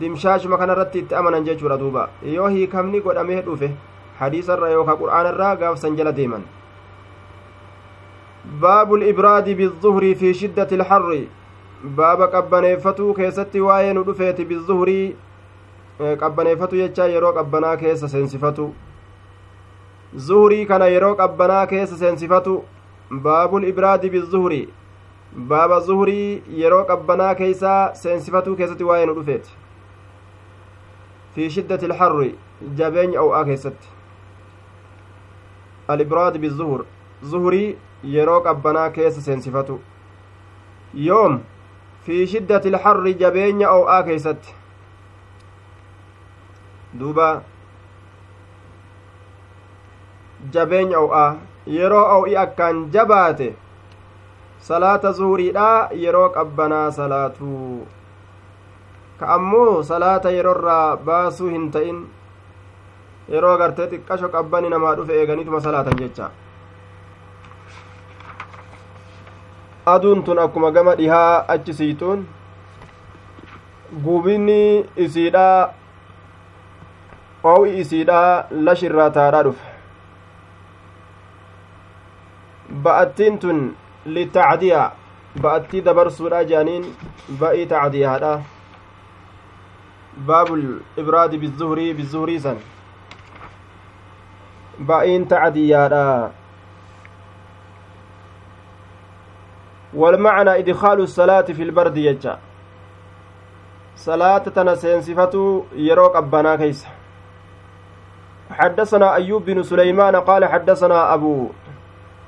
dimshaashuma 0.00 0.58
kanarratti 0.58 0.98
itti 1.04 1.14
amanan 1.20 1.44
jechuudha 1.50 1.76
duuba 1.82 2.08
yoo 2.36 2.48
hiikamni 2.56 3.00
godhamee 3.06 3.40
dhufe 3.48 3.70
hadiisarra 4.20 4.70
yookaa 4.76 4.96
qur'aanarraa 5.02 5.54
gaafsan 5.62 5.96
jala 6.00 6.12
deeman 6.20 6.44
baabu 8.60 8.96
libraadi 9.04 9.54
bizuhrii 9.60 10.14
fi 10.22 10.34
shiddati 10.42 10.74
ilharri 10.80 11.20
baaba 12.00 12.28
qabbaneeffatuu 12.34 13.14
keessatti 13.20 13.60
waa'ee 13.68 13.92
nu 13.98 14.04
dhufeeti 14.08 14.44
bizuhrii 14.52 15.16
qabbaneeffatu 16.22 16.80
jecha 16.82 17.06
yeroo 17.14 17.32
qabbanaa 17.38 17.76
keessa 17.82 18.08
seensifatu 18.14 18.66
zuhurii 20.28 20.64
kana 20.72 20.86
yeroo 20.94 21.14
qabbanaa 21.22 21.66
keessa 21.72 21.96
seensifatu 22.02 22.56
baabul 23.28 23.64
ibraadi 23.70 24.10
bizuhurii 24.16 24.66
baaba 25.52 25.80
zuhurii 25.88 26.42
yeroo 26.62 26.84
qabbanaa 26.90 27.34
keeysaa 27.40 27.80
seensifatuu 28.02 28.56
keessatti 28.60 28.84
waa'ee 28.90 29.06
nu 29.10 29.14
dhufeeti 29.18 29.50
fi 31.38 31.46
shiddati 31.54 31.86
ilharri 31.86 32.28
jabeenya 32.78 33.22
o'aa 33.22 33.40
keessatti 33.48 33.88
alibraad 35.94 36.38
bizuhur 36.44 36.80
zuhurii 37.32 37.68
yeroo 38.14 38.38
qabbanaa 38.46 38.86
keessa 38.96 39.20
seensifatu 39.26 39.76
yoom 41.08 41.36
fi 42.06 42.16
shiddati 42.32 42.68
ilharri 42.72 43.12
jabeenya 43.20 43.70
o'aa 43.74 44.00
keeysatti 44.08 44.54
duuba 47.02 47.28
jabeenya 50.56 50.98
o'aa 51.06 51.28
yeroo 51.76 52.02
o'ii 52.16 52.36
akkaan 52.42 52.82
jabaate 52.98 53.48
salaata 54.70 55.12
zuhuriidha 55.20 55.68
yeroo 56.06 56.28
qabbanaa 56.40 56.90
salaatuu 56.98 57.86
ka 59.20 59.26
ammoo 59.34 59.82
salaata 59.90 60.30
yeroorraa 60.36 60.96
baasuu 61.06 61.48
hin 61.54 61.70
ta'in 61.76 61.98
yeroo 63.34 63.56
gartee 63.62 63.86
xiqqasho 63.92 64.28
qabbani 64.34 64.68
namaa 64.74 64.94
dhufe 64.98 65.12
eeganituma 65.20 65.60
salaatan 65.60 65.98
jecha. 66.02 66.30
Aduun 69.94 70.22
tun 70.24 70.38
akkuma 70.44 70.70
gama 70.76 70.94
dhihaa 71.00 71.44
achi 71.54 71.74
siituun 71.80 72.26
gubinni 74.04 74.84
isiidha 75.06 75.46
oowi 77.52 77.70
isiidha 77.80 78.20
lashirraa 78.68 79.10
taadhaa 79.18 79.42
dhufe. 79.48 79.64
Ba'attiin 82.84 83.38
tun 83.44 83.64
litacdiya 84.16 84.82
ba'attii 85.42 85.82
dabarsuudha 85.88 86.42
jedhaniin 86.50 86.84
ba'ii 87.40 87.66
tacdiyaadha 87.72 88.32
baabul 90.26 90.82
ibraadi 90.96 91.38
bizuhurii 91.38 91.94
bizuhurii 91.94 92.40
san 92.40 92.58
ba'iin 94.78 95.28
tacdiyaadha 95.28 96.30
والمعنى 99.94 100.58
إدخال 100.58 101.00
الصلاة 101.00 101.48
في 101.48 101.62
البرد 101.62 101.96
يجا. 101.96 102.38
صلاة 103.96 104.38
تنسين 104.38 105.00
صفة 105.00 105.64
يروك 105.72 106.16
أبنا 106.16 106.56
كيس. 106.56 106.86
حدثنا 108.50 109.14
أيوب 109.14 109.44
بن 109.44 109.62
سليمان 109.62 110.16
قال 110.16 110.44
حدثنا 110.44 111.14
أبو 111.14 111.48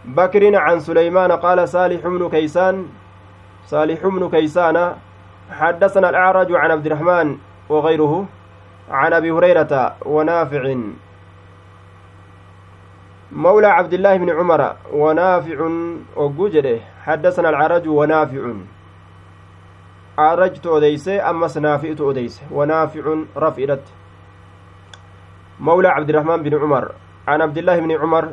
بكر 0.04 0.56
عن 0.56 0.80
سليمان 0.80 1.32
قال 1.32 1.68
صالح 1.68 2.00
بن 2.00 2.28
كيسان 2.28 2.86
صالح 3.66 4.06
بن 4.06 4.30
كيسان 4.30 4.96
حدثنا 5.50 6.08
الأعرج 6.10 6.52
عن 6.52 6.70
عبد 6.70 6.86
الرحمن 6.86 7.36
وغيره. 7.70 8.26
عن 8.90 9.12
أبي 9.12 9.30
هريرة 9.30 9.96
ونافع. 10.02 10.62
مولى 13.32 13.66
عبد 13.66 13.92
الله 13.94 14.16
بن 14.16 14.30
عمر 14.30 14.62
ونافع 14.92 15.58
وجوجده 16.16 16.78
حدثنا 17.06 17.48
العرج 17.48 17.88
ونافع. 17.88 18.42
عرجت 20.18 20.66
أديسي 20.66 21.20
أمس 21.22 21.58
نافئت 21.58 22.00
أديسي 22.00 22.42
ونافع 22.50 23.04
رفئت 23.36 23.84
مولى 25.60 25.88
عبد 25.88 26.08
الرحمن 26.10 26.42
بن 26.42 26.52
عمر. 26.58 26.84
عن 27.28 27.38
عبد 27.42 27.58
الله 27.58 27.76
بن 27.78 27.92
عمر 28.02 28.24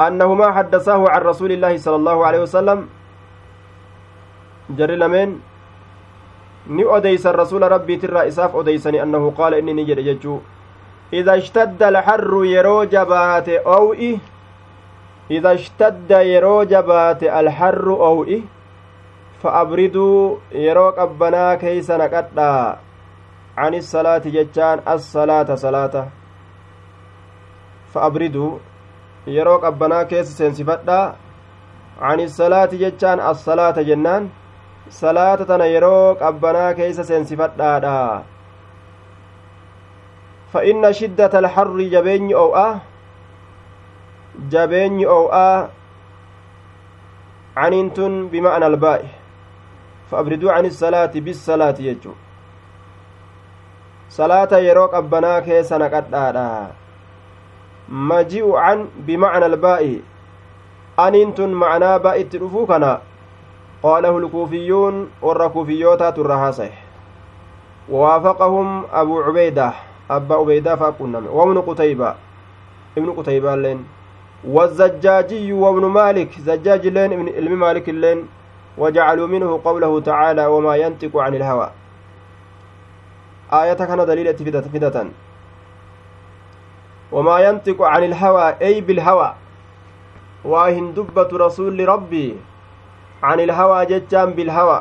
أنهما 0.00 0.52
حدثاه 0.52 1.00
عن 1.08 1.20
رسول 1.20 1.52
الله 1.52 1.76
صلى 1.76 1.96
الله 1.96 2.26
عليه 2.26 2.40
وسلم. 2.42 2.88
جري 4.70 4.96
لمن 4.96 5.40
ni 6.78 6.84
odeysan 6.96 7.34
rasuula 7.42 7.68
rabbiitirraa 7.74 8.24
isaaf 8.30 8.54
odeysani 8.62 9.02
annahu 9.04 9.30
qaala 9.38 9.58
inni 9.62 9.74
ni 9.78 9.84
jedhe 9.90 10.04
jechuu 10.08 10.38
ida 11.20 11.36
ishtadda 11.42 11.86
alharru 11.92 12.44
yeroo 12.52 12.84
jabaate 12.94 13.54
ow'i 13.78 14.10
ida 15.38 15.54
ishtadda 15.60 16.22
yeroo 16.32 16.60
jabaate 16.74 17.26
alharru 17.40 17.96
ow'i 18.10 18.38
fa 19.42 19.56
abriduu 19.62 20.38
yeroo 20.66 20.92
qabbanaa 21.00 21.50
keeysa 21.64 21.98
naqadhaa 22.04 22.62
عن 23.60 23.74
الصلاة 23.74 24.24
جتان 24.36 24.78
الصلاة 24.88 25.54
صلاة 25.54 25.94
فأبردوا 27.94 28.52
yeroo 29.26 29.58
qabbanaa 29.60 30.04
keessa 30.04 30.32
seensifadhaa 30.36 31.14
ani 32.00 32.28
salaati 32.28 32.78
jechaan 32.82 33.20
as-salaata 33.30 33.82
jennaan 33.88 34.30
salaata 34.88 35.44
tana 35.44 35.66
yeroo 35.66 36.14
qabbanaa 36.14 36.74
keessa 36.74 37.04
seensifadhaadha 37.04 38.22
fa 40.52 40.64
inna 40.64 40.92
shiddata 41.00 41.38
alharri 41.38 41.90
jabeenyi 41.90 42.34
ow'a 42.34 42.80
jabeenyi 44.54 45.06
ow'aa 45.06 45.68
caniin 47.54 47.90
tun 47.94 48.28
bima'na 48.32 48.66
albaa'i 48.66 49.08
fa 50.10 50.18
abriduu 50.24 50.48
cani 50.48 50.70
salaati 50.70 51.20
bisalaati 51.20 51.82
jechu 51.82 52.16
salaata 54.08 54.58
yeroo 54.66 54.88
qabbanaa 54.94 55.40
keessa 55.48 55.78
naqadhaadha 55.78 56.46
maji'u 57.90 58.52
can 58.54 58.88
bimacna 59.06 59.46
albaa'i 59.52 60.02
aniin 60.96 61.34
tun 61.34 61.54
macnaa 61.62 61.98
baa'itti 61.98 62.38
dhufuu 62.42 62.66
kana 62.66 62.90
warra 63.82 65.48
kuufiyyootaatu 65.48 66.20
irra 66.20 66.36
haasaye 66.38 66.72
ووافقهم 67.90 68.84
أبو 68.92 69.20
عبيدة 69.22 69.72
أبا 70.10 70.34
عبيدة 70.34 70.76
فأقنم 70.76 71.26
وابن 71.26 71.60
قتيبة. 71.60 72.14
ابن 72.98 73.10
قتيبة 73.12 73.56
لين. 73.56 73.84
والزجاجي 74.44 75.52
وابن 75.52 75.84
مالك 75.86 76.30
زجاج 76.40 76.86
لين 76.86 77.12
ابن 77.12 77.28
علم 77.34 77.60
مالك 77.60 77.88
لين. 77.88 78.28
وجعلوا 78.78 79.26
منه 79.26 79.60
قوله 79.64 80.00
تعالى 80.00 80.46
وما 80.46 80.76
ينطق 80.76 81.16
عن 81.16 81.34
الهوى 81.34 81.70
آية 83.52 83.72
كان 83.74 84.06
دليل 84.06 84.38
فدة, 84.38 84.60
فدة 84.60 85.06
وما 87.12 87.38
ينطق 87.38 87.82
عن 87.82 88.04
الهوى 88.04 88.54
أي 88.62 88.80
بالهوى 88.80 89.34
واهن 90.44 90.94
دبة 90.94 91.28
رسول 91.32 91.88
ربي 91.88 92.36
عن 93.22 93.40
الهوى 93.40 93.86
ججان 93.86 94.30
بالهوى 94.32 94.80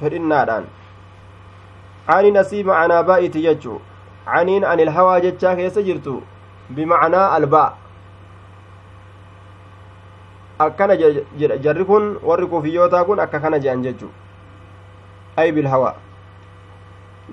فإنادان. 0.00 0.64
عن 2.08 2.24
نسيب 2.24 2.66
معنى 2.66 3.02
بائت 3.02 3.36
يجو 3.36 3.78
عنين 4.26 4.64
عن 4.64 4.80
الهوى 4.80 5.20
ججا 5.20 5.54
كيس 5.54 5.78
جرتو 5.78 6.20
بمعنى 6.70 7.36
الباء. 7.36 7.70
warri 12.22 12.46
kufiyyootaa 12.46 13.04
kun 13.04 13.20
akka 13.20 13.40
kana 13.40 13.58
je'an 13.58 13.82
jechu 13.82 14.08
ay 15.36 15.52
bilhawa 15.52 15.94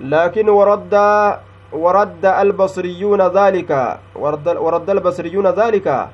laakin 0.00 0.48
waraddaa 0.48 1.40
ورد 1.72 2.24
البصريون 2.24 3.20
ذلك 3.20 4.00
ورد, 4.16 4.48
ورد 4.48 4.90
البصريون 4.90 5.46
ذلك 5.46 6.08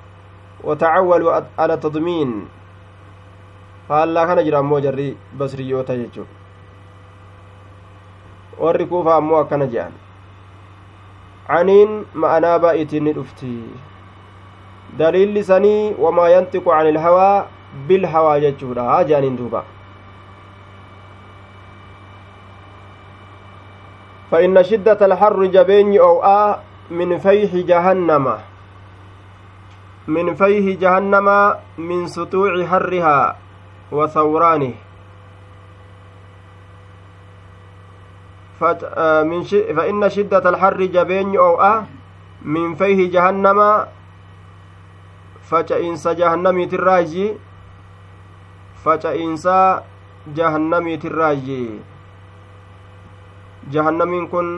وتعولوا 0.64 1.40
على 1.58 1.76
faallaa 3.88 4.26
kana 4.30 4.44
jira 4.46 4.58
ammoo 4.64 4.80
jarri 4.86 5.08
basriyoota 5.42 5.96
jechuun 5.96 6.30
warri 8.64 8.86
kuufaa 8.92 9.16
ammoo 9.22 9.40
akkana 9.42 9.66
jedhan 9.74 10.00
caniin 11.48 11.92
ma'anaa 12.24 12.58
baay'itiin 12.64 13.04
ni 13.08 13.12
dhufti 13.18 13.52
daliilli 14.98 15.44
sanii 15.52 15.94
wamaa 16.06 16.28
yantiqu 16.36 16.70
cani 16.70 16.94
ilhawaa 16.96 17.46
bilhawaa 17.88 18.40
jechuudha 18.46 18.90
haa 18.90 19.04
jedhaniin 19.12 19.38
duuba 19.44 19.64
فإن 24.34 24.62
شدة 24.62 24.98
الحر 25.06 25.44
جبين 25.46 25.98
أو 26.00 26.24
آ 26.24 26.58
من 26.90 27.18
فيح 27.18 27.54
جهنم 27.54 28.38
من 30.08 30.34
فيه 30.34 30.78
جهنم 30.78 31.54
من 31.78 32.06
سطوع 32.06 32.66
حرها 32.66 33.36
وثورانه 33.94 34.74
فإن 39.76 40.02
شدة 40.08 40.44
الحر 40.48 40.80
جبين 40.84 41.36
أو 41.36 41.54
أه 41.62 41.86
من 42.42 42.74
فيه 42.74 43.10
جهنم 43.14 43.60
فجئنس 45.50 46.04
جهنمي 46.08 46.66
تراجي 46.66 47.26
فجئنس 48.84 49.46
جهنمي 50.36 50.96
تراجي 50.96 51.66
jahannamiin 53.72 54.28
kun 54.28 54.48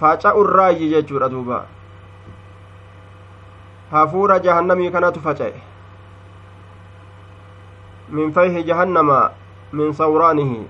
faca'u 0.00 0.44
irraayi 0.44 0.90
jechuudha 0.92 1.28
duuba 1.32 1.58
hafuura 3.90 4.38
jahannamii 4.46 4.90
kanatu 4.90 5.20
fayhi 8.34 8.62
jahannama 8.64 9.30
min 9.72 9.92
sawraanihi 9.92 10.66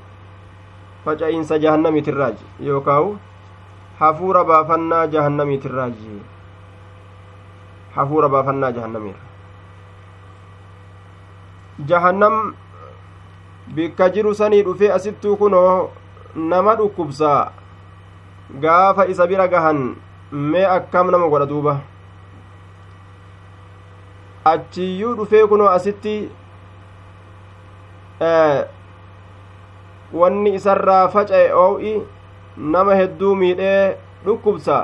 faca'iinsa 1.05 1.59
jahannamiitirraaji 1.59 2.45
yookaawu 2.69 3.19
hafuura 3.99 4.45
baafannaa 4.45 5.07
jahannamiitirraaji 5.07 6.21
hafuura 7.97 8.29
baafannaa 8.29 8.73
jahannamiirra 8.73 9.21
jahannam 11.93 12.55
bikka 13.75 14.09
jiru 14.11 14.35
sanii 14.35 14.63
dhufee 14.63 14.93
asittuu 14.93 15.37
kunoo 15.37 15.91
nama 16.35 16.75
dhukkubsaa 16.81 17.51
gaafa 18.61 19.07
isa 19.13 19.27
bira 19.27 19.49
gahan 19.49 19.95
mee 20.33 20.65
akkam 20.79 21.11
nama 21.11 21.29
godha 21.29 21.47
duuba 21.53 21.81
achiyyuu 24.45 25.15
dhufee 25.21 25.47
kunoo 25.47 25.69
asitti 25.69 26.17
wanni 30.21 30.55
isarraa 30.59 31.09
faca'e 31.15 31.53
oo'i 31.65 31.95
nama 32.75 32.95
hedduu 33.01 33.35
miidhee 33.43 33.97
dhukkubsa 34.25 34.79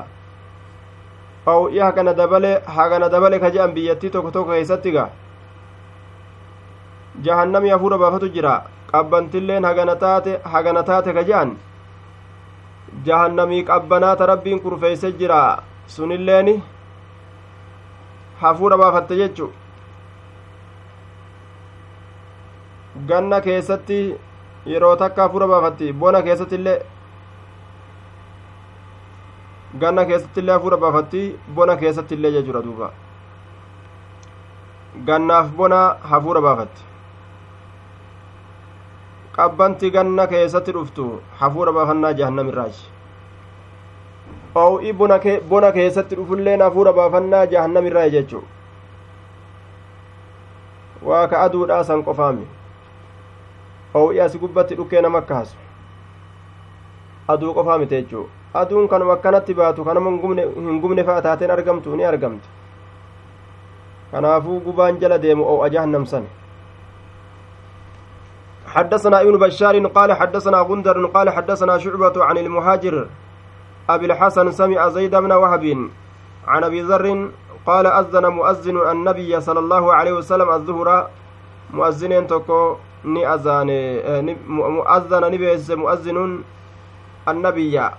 oo'i 1.55 1.79
hagana 1.79 2.15
dabale 2.21 2.53
hagana 2.77 3.09
dabale 3.09 3.39
ka 3.41 3.51
je'an 3.51 3.73
biyyattii 3.75 4.11
tokko 4.11 4.31
tokko 4.31 4.53
keessatti 4.53 4.93
ga 4.93 5.09
jahannami 7.29 7.71
hafuura 7.75 7.99
baafatu 7.99 8.29
jira 8.37 8.55
qabbantilleen 8.93 9.65
hagana 9.65 9.97
taate 10.05 10.39
hagana 10.55 10.83
taate 10.91 11.13
ka 11.15 11.23
je'an 11.31 11.57
jahannamii 13.07 13.65
qabbanaata 13.71 14.27
rabbiin 14.33 14.61
kurfeeyse 14.61 15.13
jira 15.23 15.41
sunilleeni 15.97 16.55
hafuura 18.43 18.77
baafatte 18.83 19.17
jechu 19.23 19.53
ganna 22.97 23.41
keessatti 23.41 23.99
yeroo 24.67 24.97
takka 24.97 25.23
hafuura 25.23 25.47
baafatti 25.47 25.93
bona 25.93 26.23
keessatti 26.23 26.55
illee 26.55 26.79
ganna 29.85 30.05
keessatti 30.05 30.41
illee 30.41 30.53
hafuura 30.53 30.77
baafatti 30.77 31.23
bona 31.55 31.77
keessatti 31.77 32.15
illee 32.15 32.33
jechuudha 32.33 32.63
duuba. 32.63 32.93
Gannaaf 35.07 35.51
bona 35.57 35.97
hafuura 36.11 36.41
baafatti. 36.41 36.83
Qabbanti 39.37 39.91
ganna 39.91 40.27
keessatti 40.27 40.73
dhuftu 40.73 41.11
hafuura 41.41 41.73
baafannaa 41.73 42.13
jahannamirraaji 42.13 42.91
oo'i 44.55 44.93
bona 44.93 45.73
keessatti 45.73 46.17
dhufulleen 46.17 46.61
hafuura 46.61 46.93
baafannaa 46.93 47.47
jahannamirraa 47.47 48.09
jechuu. 48.09 48.43
Waa 51.03 51.27
ka 51.29 51.41
aduudhaa 51.43 51.85
san 51.85 52.03
qofaami 52.05 52.47
oo'i 53.95 54.21
asi 54.21 54.39
gubbatti 54.39 54.75
dhukkee 54.75 55.01
nama 55.01 55.19
akkaasu 55.19 55.57
aduu 57.29 57.55
qofaa 57.55 57.79
mite 57.79 57.97
jechuu 58.03 58.27
aduun 58.55 58.89
kanuma 58.89 59.13
akkanatti 59.13 59.55
baatu 59.55 59.85
kanama 59.85 60.11
hin 60.11 60.81
gubne 60.81 61.05
fa'a 61.05 61.23
taateen 61.23 61.51
argamtu 61.51 61.97
ni 61.97 62.05
argamti 62.05 62.49
kanaafuu 64.13 64.61
gubaan 64.61 65.01
jala 65.01 65.19
deemu 65.19 65.45
oo'a 65.55 65.71
jahannam 65.71 66.07
san 66.07 66.25
حدثنا 68.73 69.21
ابن 69.21 69.37
بشار 69.39 69.87
قال 69.87 70.13
حدثنا 70.13 70.59
غندر 70.61 71.07
قال 71.07 71.31
حدثنا 71.31 71.79
شعبة 71.79 72.25
عن 72.25 72.39
المهاجر 72.39 73.09
أبي 73.89 74.07
الحسن 74.07 74.53
سمع 74.53 74.89
زيد 74.89 75.15
بن 75.15 75.33
وهب 75.33 75.65
عن 76.47 76.65
أبي 76.65 76.81
ذر 76.83 77.29
قال 77.67 77.87
أذن 77.87 78.27
مؤذن 78.27 78.77
النبي 78.91 79.41
صلى 79.41 79.59
الله 79.59 79.95
عليه 79.95 80.13
وسلم 80.13 80.49
الظهر 80.49 81.09
مؤذنين 81.71 82.27
تكو 82.27 82.77
ni 83.05 83.25
azaane 83.25 83.79
mu'azzana 84.49 85.31
ni 85.31 85.39
beeksise 85.39 85.75
mu'azzinuun 85.77 86.45
annabiyya 87.27 87.93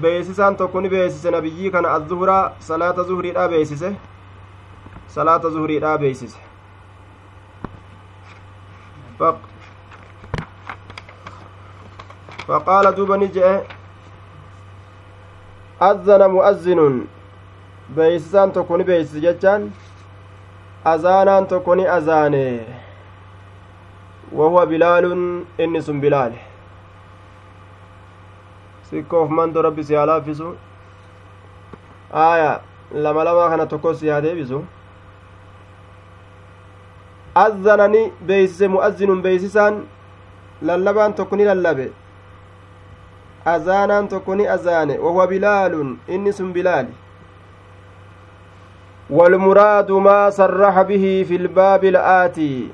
beeksisaan 0.00 0.56
tokko 0.56 0.80
ni 0.80 0.88
beeksise 0.88 1.30
nabiyyii 1.30 1.70
kana 1.70 1.92
azzuhuraa 1.98 2.52
salaata 2.58 3.02
zuhriidhaa 3.04 3.48
beeksise 3.48 3.92
salaata 5.06 5.50
zuhriidhaa 5.50 5.98
beeksise 5.98 6.38
فقال 12.48 12.94
دوبا 12.94 13.16
نجئ 13.16 13.60
أذن 15.82 16.30
مؤذن 16.30 17.06
ni 18.78 18.84
beeksise 18.84 19.20
jechaan 19.20 19.70
azaanaan 20.84 21.46
tokko 21.46 21.74
ni 21.74 21.86
azaane 21.86 22.44
وهو 24.32 24.66
بلال 24.66 25.04
إنس 25.60 25.90
بلال 25.90 26.32
haa 29.96 30.06
laaffisu 30.06 30.56
aaya 32.14 32.60
lama 32.94 33.24
lamaa 33.24 33.50
kana 33.50 33.66
tokko 33.66 33.94
si 33.94 34.08
haa 34.08 34.20
deebisu 34.20 34.64
azzanani 37.34 38.12
beeysise 38.26 38.68
mu'azzinun 38.68 39.22
beeysisaan 39.22 39.84
lallabaan 40.62 41.14
tokko 41.14 41.36
ni 41.36 41.44
lallabe 41.44 41.86
azaanaan 43.44 44.08
tokko 44.08 44.34
ni 44.34 44.46
azaane 44.56 44.98
wahuwa 44.98 45.26
bilaalun 45.26 45.98
inni 46.08 46.32
sun 46.32 46.52
bilaali 46.52 46.92
والمراد 49.10 49.90
ما 49.92 50.30
صرح 50.30 50.82
به 50.82 51.24
في 51.28 51.36
الباب 51.36 51.84
الآتي 51.84 52.68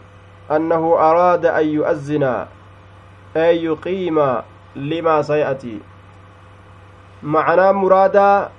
أنه 0.50 0.94
أراد 0.98 1.46
أن 1.46 1.66
يؤذن 1.68 2.46
أي 3.36 3.64
يقيم 3.64 4.42
لما 4.76 5.22
سيأتي 5.22 5.80
معنى 7.22 7.72
مرادا 7.72 8.50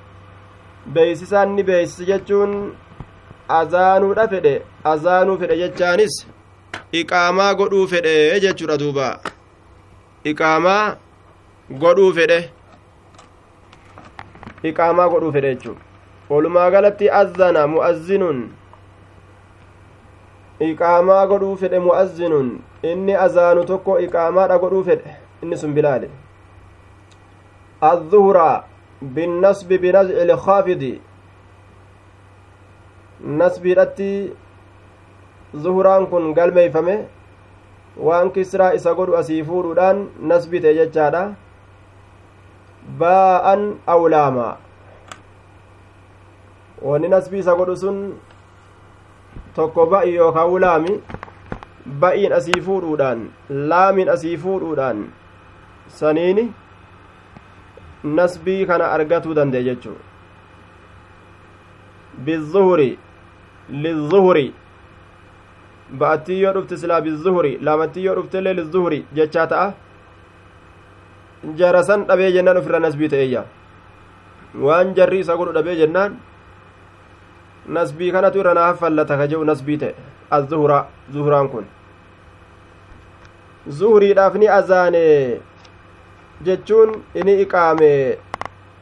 ni 0.88 1.64
beeysise 1.64 2.06
jechuun 2.06 2.74
azaanuudha 3.50 4.28
fedhe 4.28 4.62
azaanuu 4.84 5.38
fedhe 5.38 5.58
jechaanis 5.58 6.28
iqaamaa 6.92 7.54
godhuu 7.54 7.88
fedhe 7.88 8.40
jechuudha 8.40 8.78
duuba 8.78 9.20
iqaamaa 10.24 10.96
godhuu 11.82 12.14
fedhe 12.14 12.40
iqaamaa 14.64 15.10
godhuu 15.10 15.32
fedhe 15.32 15.56
jechuu 15.56 15.78
walumaa 16.30 16.70
galatti 16.72 17.12
azana 17.22 17.68
mu'azzinuun 17.68 18.40
iqaamaa 20.60 21.28
godhuu 21.28 21.55
fedhe 21.55 21.80
mu'azzinun 21.80 22.47
inni 22.84 23.16
azaanu 23.26 23.66
tokko 23.66 23.99
iqaamaadha 24.05 24.58
godhuu 24.64 24.84
fedhe 24.84 25.18
inni 25.43 25.58
sun 25.58 25.74
bilaale 25.74 26.10
الظهر 27.84 28.64
بالنصب 29.01 29.70
بنزع 29.70 30.18
الخافض 30.22 30.84
نصب 33.22 33.66
رتي 33.66 34.34
ظهران 35.55 36.05
كن 36.05 36.34
قلميفمه 36.34 36.97
waan 37.97 38.30
kisraa 38.30 38.74
isa 38.78 38.93
godhu 38.93 39.18
asii 39.18 39.43
fuudhuudhaan 39.43 40.01
nasbite 40.32 40.74
jechaadha 40.78 41.22
baa'an 42.99 43.64
awlaama 43.93 44.58
wanni 46.89 47.10
nasbii 47.10 47.41
isa 47.41 47.55
godhu 47.58 47.76
sun 47.84 47.97
tokko 49.58 49.86
ba'i 49.93 50.14
yookaan 50.16 50.60
laami 50.66 50.93
ba'iin 52.01 52.34
asii 52.39 52.62
fuudhuudhaan 52.68 53.24
laamiin 53.72 54.10
asii 54.16 54.38
fuudhuudhaan 54.43 54.99
saniini 55.99 56.45
nasbii 58.20 58.62
kana 58.72 58.91
argatuu 58.97 59.36
danda'e 59.39 59.64
jechuudha 59.70 60.03
bizuhuri 62.26 62.89
lizuhuri 63.86 64.47
ba'attii 65.99 66.39
yoo 66.43 66.53
dhufte 66.58 66.78
silaa 66.84 67.01
bizuhuri 67.08 67.51
laamattii 67.70 68.05
yoo 68.05 68.16
dhuftellee 68.20 68.53
lizuhuri 68.60 68.99
jechaa 69.20 69.47
ta'a 69.53 69.68
jarasan 71.62 72.05
dhabee 72.10 72.32
jennaan 72.38 72.58
ofirra 72.62 72.80
nasbii 72.86 73.10
ta'eeyya 73.14 73.43
waan 74.68 74.93
jarri 74.97 75.20
isa 75.26 75.36
godhu 75.41 75.53
dhabee 75.60 75.76
jennaan 75.82 76.18
nasbii 77.68 78.11
kanatu 78.11 78.39
irra 78.39 78.53
naaf 78.53 78.80
fallata 78.80 79.18
ka 79.18 79.28
jedhu 79.28 79.45
nasbii 79.45 79.78
ta'e 79.78 79.93
azuhura 80.38 80.86
zuhuraan 81.13 81.49
kun 81.49 81.65
zuhuriidhaaf 83.80 84.36
ni 84.36 84.47
azaane 84.47 85.03
jechuun 86.49 86.93
inni 87.15 87.41
iqaame 87.41 88.18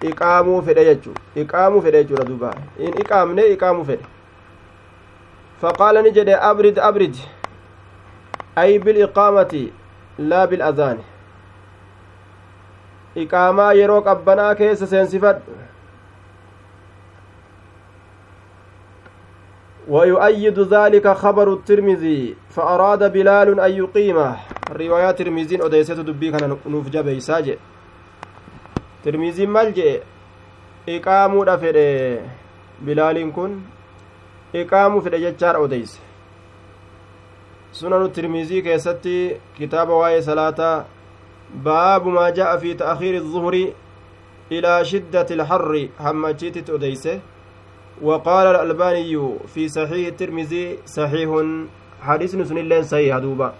iqaamuu 0.10 0.62
fedhe 0.62 0.86
jechu 0.86 1.14
iqaamuu 1.44 1.82
fedhe 1.82 2.04
jechuudha 2.04 2.26
duuba 2.30 2.54
in 2.78 2.94
iqaamne 3.06 3.48
iqaamuu 3.56 3.86
fedhe 3.86 4.06
faqaala 5.62 6.02
ni 6.02 6.12
jedhe 6.12 6.38
abrid 6.52 6.80
abrid 6.90 7.16
ay 8.56 8.80
biliqaamati 8.80 9.64
laa 10.32 10.48
bilazaani 10.48 11.04
iqaamaa 13.24 13.74
yeroo 13.80 14.02
qabbanaa 14.02 14.56
keessa 14.62 14.88
seensifadhu 14.88 15.58
ويؤيد 19.88 20.60
ذلك 20.60 21.08
خبر 21.08 21.54
الترمذي 21.54 22.36
فأراد 22.50 23.12
بلال 23.14 23.60
أن 23.60 23.72
يقيمه. 23.72 24.36
رواية 24.72 25.12
ترمذين 25.12 25.62
أديسة 25.62 25.94
دبي 25.94 26.32
كان 26.32 26.58
نوف 26.66 26.90
جبه 26.90 27.20
ساجئ 27.20 27.58
ترمذين 29.04 29.50
ملجئ 29.50 30.02
إقامو 30.90 31.44
دفره 31.44 32.20
بلال 32.82 33.32
كن 33.34 33.62
إقامو 34.56 35.02
في 35.02 35.10
الججار 35.10 35.66
أديس 35.66 36.00
سنن 37.72 38.02
الترمذي 38.06 38.62
كيستي 38.62 39.38
كتاب 39.60 39.90
واي 39.90 40.22
صلاة 40.22 40.86
باب 41.56 42.08
ما 42.08 42.30
جاء 42.30 42.58
في 42.58 42.74
تأخير 42.74 43.16
الظهر 43.16 43.70
إلى 44.52 44.86
شدة 44.86 45.28
الحر. 45.32 45.88
همجيت 46.00 46.70
أديسه 46.70 47.20
وقال 48.02 48.48
الألباني 48.48 49.38
في 49.48 49.70
صحيح 49.70 50.08
الترمذي 50.08 50.80
صحيح. 50.86 51.30
حديث 52.02 52.36
نسن 52.36 52.58
اللين 52.58 52.84
صحيح 52.84 53.18
دوبا. 53.18 53.54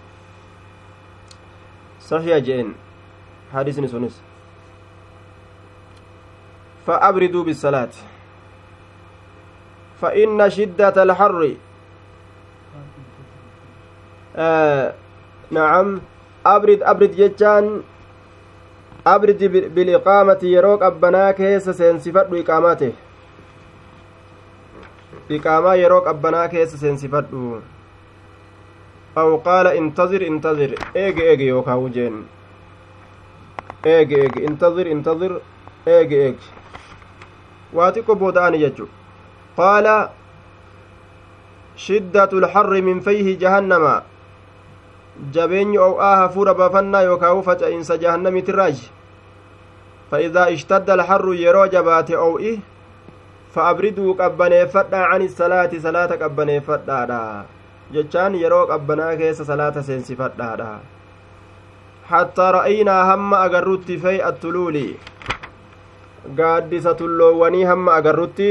صحيح 2.02 2.38
جين 2.38 2.76
حديث 3.54 3.80
نسنس 3.80 4.22
فأبردوا 6.88 7.44
بالصلاة. 7.44 7.94
فإن 10.02 10.50
شدة 10.50 11.04
الحر. 11.04 11.56
آه 14.36 14.94
نعم. 15.52 16.02
أبرد 16.46 16.84
أبرد 16.84 17.12
جتان. 17.16 17.82
أبرد 19.08 19.44
بالإقامة 19.76 20.40
يروك 20.44 20.84
أبنا 20.84 21.32
كيس 21.32 21.70
سينسفت 21.70 22.28
إقامته 22.34 23.05
iqaamaa 25.30 25.76
yeroo 25.82 26.02
qabbanaa 26.02 26.48
keessa 26.48 26.78
seensifadhu 26.78 27.62
aw 29.22 29.30
qaala 29.48 29.74
intazir 29.80 30.22
intazir 30.24 30.76
eege 31.04 31.24
eege 31.32 31.46
yookaa 31.48 31.78
wujeen 31.84 32.20
eege 33.94 34.16
eege 34.26 34.44
intazir 34.50 34.88
intazir 34.88 35.34
eege 35.96 36.18
eege 36.26 36.46
waa 37.74 37.92
xiqqo 37.96 38.16
booda'ani 38.16 38.60
jechu 38.66 38.90
qaala 39.58 39.96
shiddatu 41.86 42.40
lxarri 42.46 42.82
min 42.82 43.02
fayhi 43.02 43.38
jahannama 43.38 43.96
jabeenyi 45.32 45.78
ow'aa 45.88 46.16
hafuura 46.22 46.54
baafannaa 46.54 47.02
yookaawu 47.10 47.44
faca'insa 47.50 47.98
jahannamitirraaji 47.98 48.90
fa 50.12 50.22
idaa 50.22 50.48
ishtadda 50.60 50.94
alxarru 50.94 51.34
yeroo 51.34 51.68
jabaate 51.68 52.18
ow'i 52.18 52.56
fa'abriduu 53.56 54.14
qabbaneeffadhaa 54.22 55.06
cani 55.12 55.28
salaati 55.40 55.80
salaata 55.88 56.18
qabbaneeffadhaadha 56.24 57.20
jechaan 57.98 58.36
yeroo 58.44 58.64
qabbanaa 58.72 59.16
keessa 59.22 59.46
salaata 59.52 59.84
seensifadhaadha 59.90 60.70
hattaa 62.12 62.52
ra'aynaa 62.58 63.02
hamma 63.12 63.40
agarrutti 63.48 63.98
fey 64.06 64.18
attuluuli 64.30 64.88
gaaddisa 66.40 66.94
tulloowwanii 67.02 67.64
hamma 67.72 67.94
agarrutti 68.00 68.50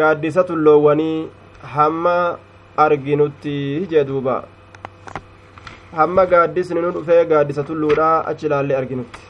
gaaddisa 0.00 0.44
tulloowwanii 0.50 1.16
hamma 1.76 2.14
arginutti 2.86 3.56
jee 3.92 4.04
duuba 4.10 4.36
hamma 5.98 6.26
gaaddisni 6.32 6.80
nu 6.84 6.90
dhufee 6.96 7.24
gaaddisa 7.32 7.62
tulluudha 7.70 8.08
achi 8.32 8.46
ilaallee 8.50 8.76
arginutti 8.82 9.20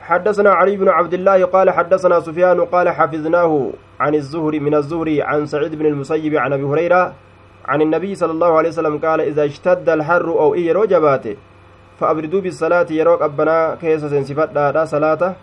حدثنا 0.00 0.50
علي 0.50 0.76
بن 0.76 0.88
عبد 0.88 1.14
الله 1.14 1.44
قال 1.44 1.70
حدثنا 1.70 2.20
سفيان 2.20 2.60
قال 2.60 2.88
حفظناه 2.88 3.70
عن 4.00 4.14
الزهري 4.14 4.60
من 4.60 4.74
الزهري 4.74 5.22
عن 5.22 5.46
سعيد 5.46 5.74
بن 5.74 5.86
المسيب 5.86 6.34
عن 6.34 6.52
أبي 6.52 6.62
هريرة 6.62 7.14
عن 7.64 7.82
النبي 7.82 8.14
صلى 8.14 8.32
الله 8.32 8.58
عليه 8.58 8.68
وسلم 8.68 8.98
قال 8.98 9.20
إذا 9.20 9.44
اشتد 9.44 9.88
الحر 9.88 10.28
أو 10.28 10.54
إي 10.54 10.66
يرو 10.66 10.84
جباته 10.84 11.36
فأبردوا 12.00 12.40
بالصلاة 12.40 12.86
يروك 12.90 13.22
أبنا 13.22 13.76
كيس 13.80 14.04
سنسفت 14.04 14.48
دا 14.56 14.84
صلاة. 14.84 15.34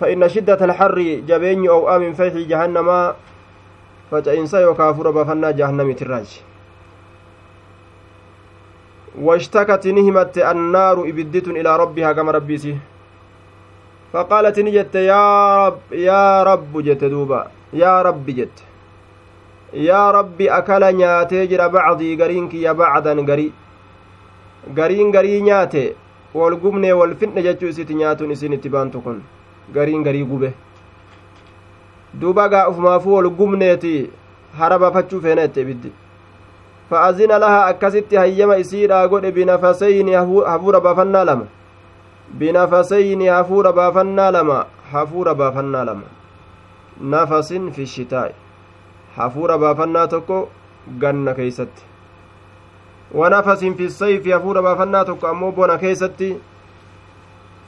فإن 0.00 0.28
شدة 0.28 0.64
الحر 0.64 0.98
جبين 1.24 1.68
أو 1.68 1.96
امن 1.96 2.12
فيح 2.12 2.34
جهنم 2.34 3.12
فجئنسا 4.10 4.60
يكافر 4.60 5.10
بفنا 5.10 5.50
جهنم 5.50 5.92
تراج. 5.92 6.42
واشتكت 9.20 9.86
نهمت 9.86 10.38
النار 10.38 11.00
ابدت 11.00 11.48
إلى 11.48 11.76
ربها 11.76 12.12
كما 12.12 12.32
ربيسي. 12.32 12.76
faqaalati 14.16 14.62
ni 14.64 14.72
jette 14.72 15.00
yaa 15.04 16.44
rabbu 16.48 16.82
jette 16.82 17.08
duuba. 17.10 17.46
Yaa 17.72 18.02
rabbi 18.02 18.32
jette. 18.38 18.62
Yaa 19.88 20.12
rabbi 20.12 20.48
akala 20.58 20.92
nyaatee 20.92 21.46
jira 21.50 21.68
bacdii 21.68 22.16
gariin 22.16 22.48
kiyya 22.48 22.74
bacdan 22.74 23.24
gari. 23.26 23.52
Gariin 24.74 25.10
garii 25.12 25.40
nyaate 25.42 25.82
wol 26.34 26.56
gubnee 26.62 26.92
wol 26.92 27.14
findhe 27.14 27.42
jechuu 27.42 27.68
isitti 27.68 27.94
nyaatuun 27.94 28.30
isin 28.30 28.52
itti 28.52 28.68
baantu 28.68 29.00
kun 29.00 29.20
gariin 29.74 30.02
garii 30.02 30.24
gube. 30.24 30.52
Duuba 32.14 32.48
gaa 32.48 32.68
ufumaafuu 32.70 33.12
wol 33.18 33.28
gubneeti 33.30 34.10
harabafachuu 34.58 35.20
feena 35.20 35.42
ette 35.42 35.60
ibiddi. 35.60 35.92
Fa 36.88 37.02
azina 37.10 37.38
laha 37.38 37.66
akkasitti 37.66 38.16
hayyama 38.16 38.56
isiidhaa 38.56 39.08
godhe 39.08 39.32
binafasayni 39.32 40.12
hafuura 40.12 40.80
baafannaa 40.80 41.24
lama. 41.24 41.46
Baafannaa 45.32 45.84
lama 45.84 46.04
nafasin 47.00 47.72
fi 47.72 47.86
shitaa'i 47.86 48.32
hafuura 49.16 49.58
baafannaa 49.58 50.06
tokko 50.08 50.48
ganna 50.98 51.34
keeysatti 51.34 51.82
wanafasin 53.14 53.74
fi 53.74 53.90
sayfi 53.90 54.30
hafuura 54.30 54.62
baafannaa 54.62 55.04
tokko 55.04 55.26
ammoo 55.26 55.52
bona 55.52 55.78
keeysatti 55.78 56.36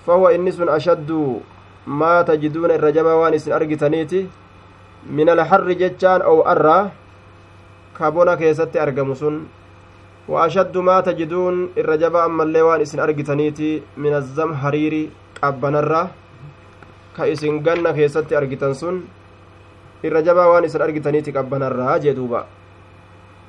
fahuwa 0.07 0.33
inni 0.35 0.53
sun 0.53 0.69
ashaddu 0.69 1.43
maa 1.87 2.25
tajiduuna 2.25 2.75
irra 2.75 2.93
jabaa 2.93 3.17
waan 3.17 3.35
isin 3.35 3.53
argitaniiti 3.53 4.29
min 5.07 5.29
alharri 5.29 5.75
jechaan 5.77 6.23
ow 6.23 6.43
arraa 6.55 6.91
ka 7.99 8.11
bona 8.13 8.37
keessatti 8.37 8.79
argamu 8.79 9.17
sun 9.17 9.47
وأشد 10.29 10.77
ما 10.77 11.01
تجدون 11.01 11.73
الرجبة 11.79 12.25
أما 12.25 12.43
الليوان 12.43 12.81
إسن 12.81 13.01
أرجتنيتي 13.01 13.83
من 13.97 14.13
الزم 14.15 14.55
حريري 14.55 15.11
قبنرة. 15.43 16.03
كإسن 17.17 17.63
جنة 17.63 17.91
كيستي 17.97 18.37
أرجتن 18.37 18.73
سن. 18.73 18.97
الرجبة 20.05 20.47
وان 20.47 20.65
إسن 20.65 20.81
أرجتنيتي 20.83 21.31
قبنرة. 21.33 21.97
جدوبا 21.97 22.41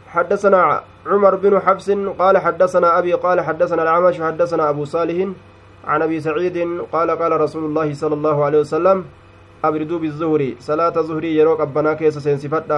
حدثنا 0.10 0.82
عمر 1.06 1.36
بن 1.36 1.60
حفص 1.60 1.90
قال 2.20 2.36
حدثنا 2.38 3.00
أبي 3.00 3.14
قال 3.14 3.42
حدثنا 3.42 3.82
العمش 3.84 4.22
حدثنا 4.22 4.70
أبو 4.70 4.86
صالح 4.86 5.18
عن 5.86 6.02
أبي 6.02 6.20
سعيد 6.20 6.58
قال 6.92 7.12
قال 7.12 7.42
رسول 7.42 7.64
الله 7.66 7.94
صلى 7.94 8.14
الله 8.14 8.46
عليه 8.46 8.60
وسلم 8.60 9.06
أبردوا 9.64 10.00
بالظهر 10.00 10.42
صلاة 10.60 10.96
ظهري 11.02 11.36
يروك 11.38 11.62
أبنا 11.62 11.94
كيس 11.94 12.18
سنسفت 12.18 12.72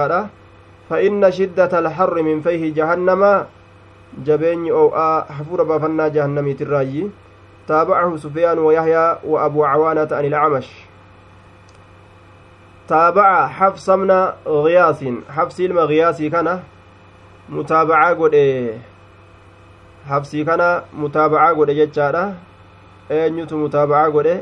فإن 0.90 1.30
شدة 1.30 1.72
الحر 1.78 2.22
من 2.22 2.40
فيه 2.40 2.74
جهنم 2.74 3.22
jabeenyi 4.20 4.70
oo'aa 4.70 5.24
hafuura 5.38 5.64
baafannaa 5.64 6.10
jahannamiitirraayyi 6.10 7.10
taabacahu 7.66 8.18
sufyaan 8.18 8.58
wayahyaa 8.58 9.18
wa 9.24 9.42
abuu 9.44 9.64
cawaanata 9.64 10.18
an 10.18 10.24
ilcamash 10.24 10.70
taabaca 12.86 13.48
xabsamna 13.58 14.34
giyaasin 14.44 15.22
xabsi 15.36 15.64
ilma 15.64 15.86
giyaasii 15.86 16.30
kana 16.30 16.60
mutaabacaa 17.48 18.14
godhe 18.14 18.80
habsii 20.08 20.44
kana 20.44 20.82
mutaabacaa 20.92 21.54
godhe 21.54 21.74
jechaadha 21.74 22.24
eenyutu 23.10 23.58
mutaabacaa 23.58 24.10
godhe 24.10 24.34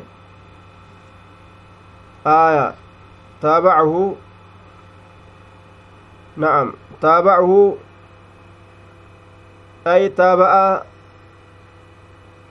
aya 2.24 2.74
taabacahu 3.40 4.16
na'am 6.36 6.72
taabacahu 7.00 7.78
ay 9.84 10.10
taaba'a 10.10 10.86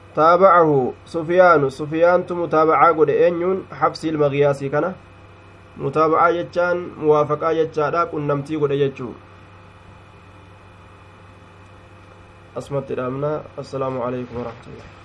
تابعه 0.09 0.93
سفيان. 1.05 1.69
سفيان 1.69 2.25
متابعة 2.27 2.91
قد 2.97 3.09
أنيون 3.09 3.69
حفص 3.71 4.03
المغياسي 4.05 4.69
كان 4.69 4.93
متابعة 5.77 6.31
جتان 6.31 6.77
موافقة 6.97 7.53
جتان 7.53 7.95
قنمتي 7.95 8.55
قد 8.57 8.71
جتشو. 8.73 9.09
أسمت 12.57 12.91
الأمنا 12.91 13.41
السلام 13.59 14.01
عليكم 14.01 14.33
ورحمة 14.33 14.65
الله. 14.67 14.98